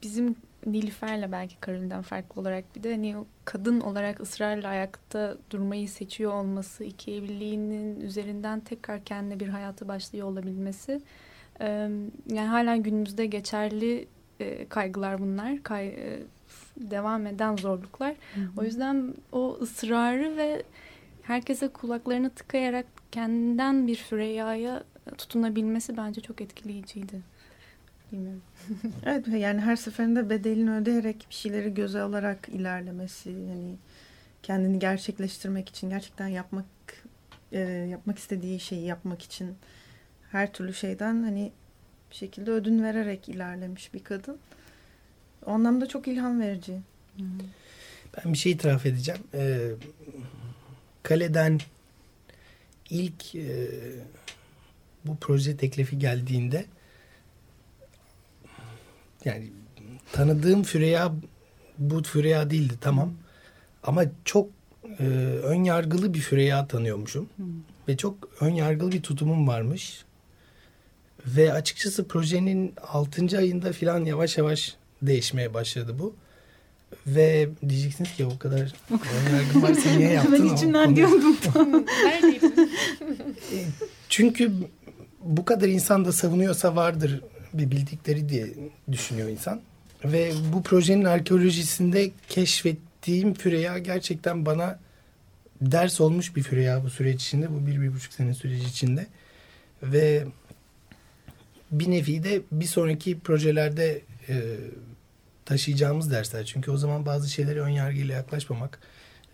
[0.03, 0.37] bizim
[0.67, 6.33] Nilüfer'le belki Karolin'den farklı olarak bir de hani o kadın olarak ısrarla ayakta durmayı seçiyor
[6.33, 11.01] olması, iki evliliğinin üzerinden tekrar kendine bir hayatı başlıyor olabilmesi.
[11.61, 11.67] E,
[12.29, 14.09] yani halen günümüzde geçerli
[14.41, 15.63] e, kaygılar bunlar.
[15.63, 16.23] Kay, e,
[16.77, 18.15] devam eden zorluklar.
[18.35, 18.49] Hı hı.
[18.57, 20.63] O yüzden o ısrarı ve
[21.23, 24.85] herkese kulaklarını tıkayarak kendinden bir Süreyya'ya
[25.19, 27.21] tutunabilmesi bence çok etkileyiciydi.
[28.13, 28.43] Bilmiyorum.
[29.07, 33.77] evet yani her seferinde bedelini ödeyerek bir şeyleri göze alarak ilerlemesi yani
[34.43, 36.67] kendini gerçekleştirmek için gerçekten yapmak
[37.53, 37.61] e,
[37.91, 39.55] yapmak istediği şeyi yapmak için
[40.33, 41.53] her türlü şeyden hani
[42.11, 44.39] bir şekilde ödün vererek ilerlemiş bir kadın.
[45.47, 46.79] O anlamda çok ilham verici.
[48.17, 49.21] Ben bir şey itiraf edeceğim.
[49.35, 49.71] Ee,
[51.03, 51.61] kaleden
[52.91, 53.69] ilk e,
[55.05, 56.67] bu proje teklifi geldiğinde
[59.25, 59.53] yani
[60.13, 61.13] tanıdığım Füreya
[61.79, 63.13] bu Füreya değildi tamam.
[63.83, 64.51] Ama çok
[64.99, 65.05] e,
[65.43, 67.29] ön yargılı bir Füreya tanıyormuşum.
[67.37, 67.47] Hmm.
[67.89, 70.05] Ve çok ön yargılı bir tutumum varmış.
[71.27, 73.39] Ve açıkçası projenin 6.
[73.39, 76.15] ayında filan yavaş yavaş değişmeye başladı bu.
[77.07, 80.49] Ve diyeceksiniz ki o kadar önyargın varsa niye yaptın?
[80.49, 81.37] ben içimden diyordum.
[83.53, 83.59] E,
[84.09, 84.53] çünkü
[85.23, 87.21] bu kadar insan da savunuyorsa vardır
[87.55, 88.47] bir bildikleri diye
[88.93, 89.61] düşünüyor insan.
[90.05, 94.79] Ve bu projenin arkeolojisinde keşfettiğim Füreya gerçekten bana
[95.61, 97.51] ders olmuş bir Füreya bu süreç içinde.
[97.51, 99.07] Bu bir, bir buçuk sene süreci içinde.
[99.83, 100.25] Ve
[101.71, 104.57] bir nevi de bir sonraki projelerde e,
[105.45, 106.45] taşıyacağımız dersler.
[106.45, 108.79] Çünkü o zaman bazı şeylere ön yargıyla yaklaşmamak,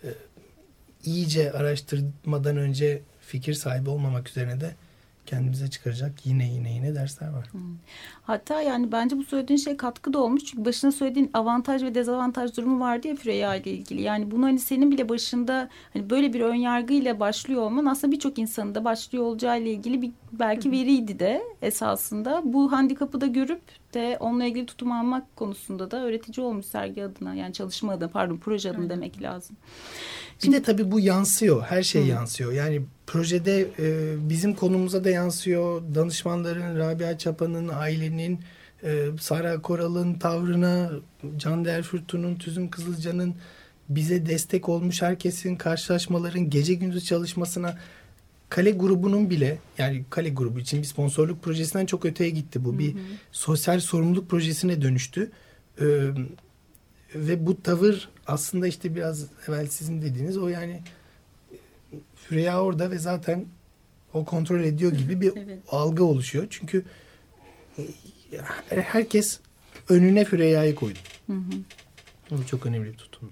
[0.05, 0.09] e,
[1.05, 4.75] iyice araştırmadan önce fikir sahibi olmamak üzerine de
[5.27, 7.47] kendimize çıkaracak yine yine yine dersler var.
[7.53, 7.77] Hmm.
[8.23, 10.45] Hatta yani bence bu söylediğin şey katkı da olmuş.
[10.45, 14.03] Çünkü başına söylediğin avantaj ve dezavantaj durumu vardı ya Freya ile ilgili.
[14.03, 18.39] Yani bunu hani senin bile başında hani böyle bir ön yargıyla başlıyor olman aslında birçok
[18.39, 22.43] insanın da başlıyor olacağı ile ilgili bir belki veriydi de esasında.
[22.45, 23.63] Bu handikapı da görüp
[23.95, 28.37] de onunla ilgili tutum almak konusunda da öğretici olmuş sergi adına yani çalışma adına pardon
[28.37, 29.57] proje adına demek lazım.
[30.39, 31.63] Şimdi, bir de tabii bu yansıyor.
[31.63, 32.09] Her şey Hı.
[32.09, 32.53] yansıyor.
[32.53, 35.83] Yani projede e, bizim konumuza da yansıyor.
[35.95, 38.12] Danışmanların, Rabia Çapa'nın, ailenin,
[38.85, 40.91] e, Sara Koral'ın tavrına,
[41.37, 43.35] Can Derfurtun'un, Tüzün Kızılcan'ın
[43.89, 47.79] bize destek olmuş herkesin karşılaşmaların gece gündüz çalışmasına
[48.49, 52.69] Kale grubunun bile yani Kale grubu için bir sponsorluk projesinden çok öteye gitti bu.
[52.69, 52.79] Hı hı.
[52.79, 52.97] Bir
[53.33, 55.31] sosyal sorumluluk projesine dönüştü.
[55.81, 55.85] Ee,
[57.15, 60.83] ve bu tavır aslında işte biraz evvel sizin dediğiniz o yani
[62.17, 63.47] Freya orada ve zaten
[64.15, 65.59] o kontrol ediyor gibi bir evet.
[65.69, 66.47] algı oluşuyor.
[66.51, 66.85] Çünkü
[67.79, 67.83] e,
[68.69, 69.41] herkes
[69.89, 70.99] önüne Freya'yı koydu.
[71.27, 71.53] Hı hı.
[72.31, 73.31] Bu çok önemli bir tutum.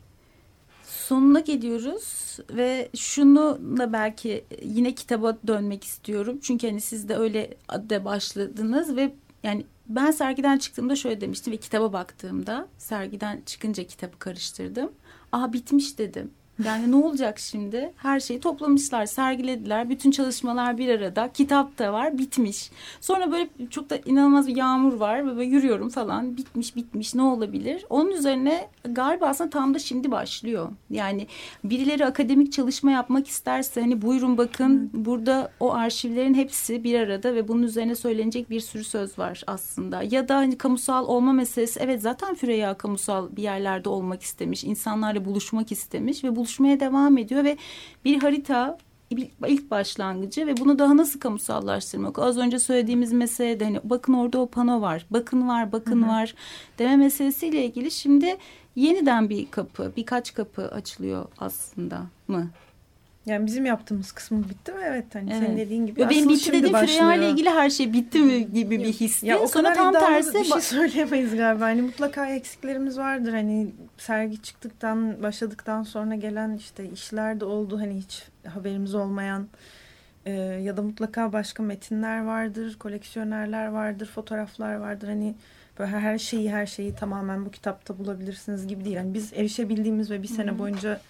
[0.85, 6.39] Sonuna geliyoruz ve şunu da belki yine kitaba dönmek istiyorum.
[6.43, 11.57] Çünkü hani siz de öyle de başladınız ve yani ben sergiden çıktığımda şöyle demiştim ve
[11.57, 14.93] kitaba baktığımda sergiden çıkınca kitabı karıştırdım.
[15.33, 16.31] Aha bitmiş dedim.
[16.65, 17.93] Yani ne olacak şimdi?
[17.97, 19.91] Her şeyi toplamışlar, sergilediler.
[19.91, 21.33] Bütün çalışmalar bir arada.
[21.33, 22.71] Kitap da var, bitmiş.
[23.01, 25.27] Sonra böyle çok da inanılmaz bir yağmur var.
[25.27, 26.37] Böyle yürüyorum falan.
[26.37, 27.15] Bitmiş, bitmiş.
[27.15, 27.85] Ne olabilir?
[27.91, 30.69] Onun üzerine galiba aslında tam da şimdi başlıyor.
[30.91, 31.27] Yani
[31.65, 35.05] birileri akademik çalışma yapmak isterse hani buyurun bakın hmm.
[35.05, 40.03] burada o arşivlerin hepsi bir arada ve bunun üzerine söylenecek bir sürü söz var aslında.
[40.03, 41.81] Ya da hani kamusal olma meselesi.
[41.81, 44.65] Evet zaten Füreya kamusal bir yerlerde olmak istemiş.
[44.65, 47.57] insanlarla buluşmak istemiş ve buluş oluşmaya devam ediyor ve
[48.05, 48.79] bir harita
[49.47, 52.19] ilk başlangıcı ve bunu daha nasıl kamusallaştırmak?
[52.19, 56.07] Az önce söylediğimiz mesele de hani bakın orada o pano var, bakın var, bakın Hı
[56.07, 56.09] -hı.
[56.09, 56.35] var
[56.79, 58.37] deme meselesiyle ilgili şimdi
[58.77, 62.51] yeniden bir kapı, birkaç kapı açılıyor aslında mı?
[63.27, 64.81] Yani bizim yaptığımız kısmı bitti mi?
[64.85, 65.43] Evet hani evet.
[65.43, 66.09] senin dediğin gibi.
[66.09, 69.23] Benim bitti dediğim Freya ile ilgili her şey bitti mi gibi bir his.
[69.23, 70.35] Ya o Sonra tam tersi.
[70.35, 71.65] Bir şey söyleyemeyiz galiba.
[71.65, 73.33] Hani mutlaka eksiklerimiz vardır.
[73.33, 73.67] Hani
[73.99, 77.81] sergi çıktıktan başladıktan sonra gelen işte işler de oldu.
[77.81, 79.49] Hani hiç haberimiz olmayan
[80.27, 85.09] e, ya da mutlaka başka metinler vardır, koleksiyonerler vardır, fotoğraflar vardır.
[85.09, 85.35] Hani
[85.79, 88.97] böyle her şeyi her şeyi tamamen bu kitapta bulabilirsiniz gibi değil.
[88.97, 91.01] Yani biz erişebildiğimiz ve bir sene boyunca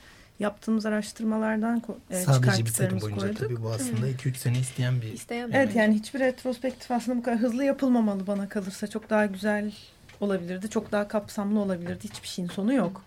[0.41, 3.39] yaptığımız araştırmalardan e, Sadece bir sene boyunca koyduk.
[3.39, 5.13] tabii bu aslında 2-3 sene isteyen bir...
[5.13, 8.87] İsteyen evet yani hiçbir retrospektif aslında bu kadar hızlı yapılmamalı bana kalırsa.
[8.87, 9.73] Çok daha güzel
[10.21, 10.71] olabilirdi.
[10.71, 12.05] Çok daha kapsamlı olabilirdi.
[12.05, 13.03] Hiçbir şeyin sonu yok.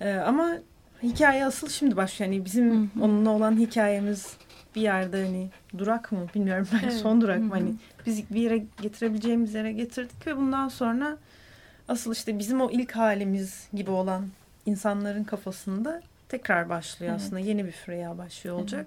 [0.00, 0.52] Ee, ama
[1.02, 2.32] hikaye asıl şimdi başlıyor.
[2.32, 4.36] Yani bizim onunla olan hikayemiz
[4.76, 6.92] bir yerde hani durak mı bilmiyorum ben evet.
[6.92, 7.74] son durak mı hani
[8.06, 11.16] biz bir yere getirebileceğimiz yere getirdik ve bundan sonra
[11.88, 14.26] asıl işte bizim o ilk halimiz gibi olan
[14.66, 17.22] insanların kafasında tekrar başlıyor evet.
[17.22, 17.40] aslında.
[17.40, 18.86] Yeni bir Freya başlıyor olacak.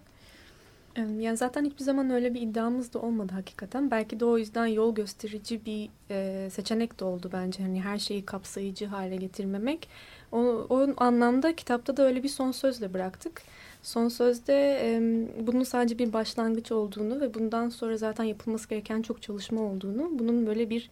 [0.95, 1.09] Evet.
[1.19, 3.91] Yani zaten hiçbir zaman öyle bir iddiamız da olmadı hakikaten.
[3.91, 7.63] Belki de o yüzden yol gösterici bir e, seçenek de oldu bence.
[7.63, 9.89] Hani her şeyi kapsayıcı hale getirmemek.
[10.31, 10.37] O,
[10.69, 13.41] o anlamda kitapta da öyle bir son sözle bıraktık.
[13.83, 14.99] Son sözde e,
[15.47, 20.47] bunun sadece bir başlangıç olduğunu ve bundan sonra zaten yapılması gereken çok çalışma olduğunu, bunun
[20.47, 20.89] böyle bir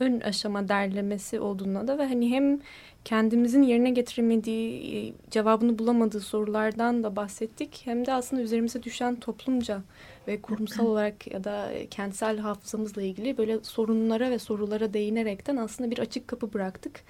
[0.00, 2.60] ön aşama derlemesi olduğuna da ve hani hem
[3.04, 7.82] kendimizin yerine getiremediği, e, cevabını bulamadığı sorulardan da bahsettik.
[7.84, 9.82] Hem de aslında üzerimize düşen toplumca
[10.28, 15.98] ve kurumsal olarak ya da kentsel hafızamızla ilgili böyle sorunlara ve sorulara değinerekten aslında bir
[15.98, 17.00] açık kapı bıraktık.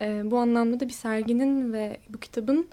[0.00, 2.68] E, bu anlamda da bir serginin ve bu kitabın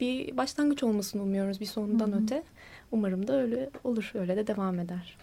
[0.00, 2.22] bir başlangıç olmasını umuyoruz bir sonundan Hı -hı.
[2.22, 2.42] öte.
[2.92, 5.16] Umarım da öyle olur, öyle de devam eder.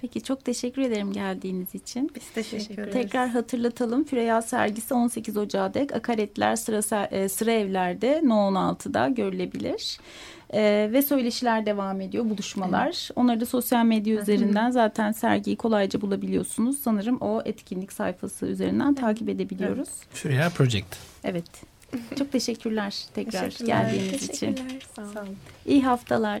[0.00, 2.10] Peki çok teşekkür ederim geldiğiniz için.
[2.14, 2.92] Biz teşekkür ederiz.
[2.92, 4.04] Tekrar hatırlatalım.
[4.04, 9.98] Freya sergisi 18 Ocağı dek Akaretler sıra, e, sıra evlerde No 16'da görülebilir.
[10.54, 12.86] Ee, ve söyleşiler devam ediyor, buluşmalar.
[12.86, 13.10] Evet.
[13.16, 16.78] Onları da sosyal medya üzerinden zaten sergiyi kolayca bulabiliyorsunuz.
[16.78, 19.00] Sanırım o etkinlik sayfası üzerinden evet.
[19.00, 19.88] takip edebiliyoruz.
[19.88, 20.08] Evet.
[20.10, 20.96] Freya Project.
[21.24, 21.44] Evet.
[22.18, 23.82] Çok teşekkürler tekrar teşekkürler.
[23.82, 24.64] geldiğiniz teşekkürler.
[24.64, 24.80] için.
[24.96, 25.36] Sağ olun.
[25.66, 26.40] İyi haftalar.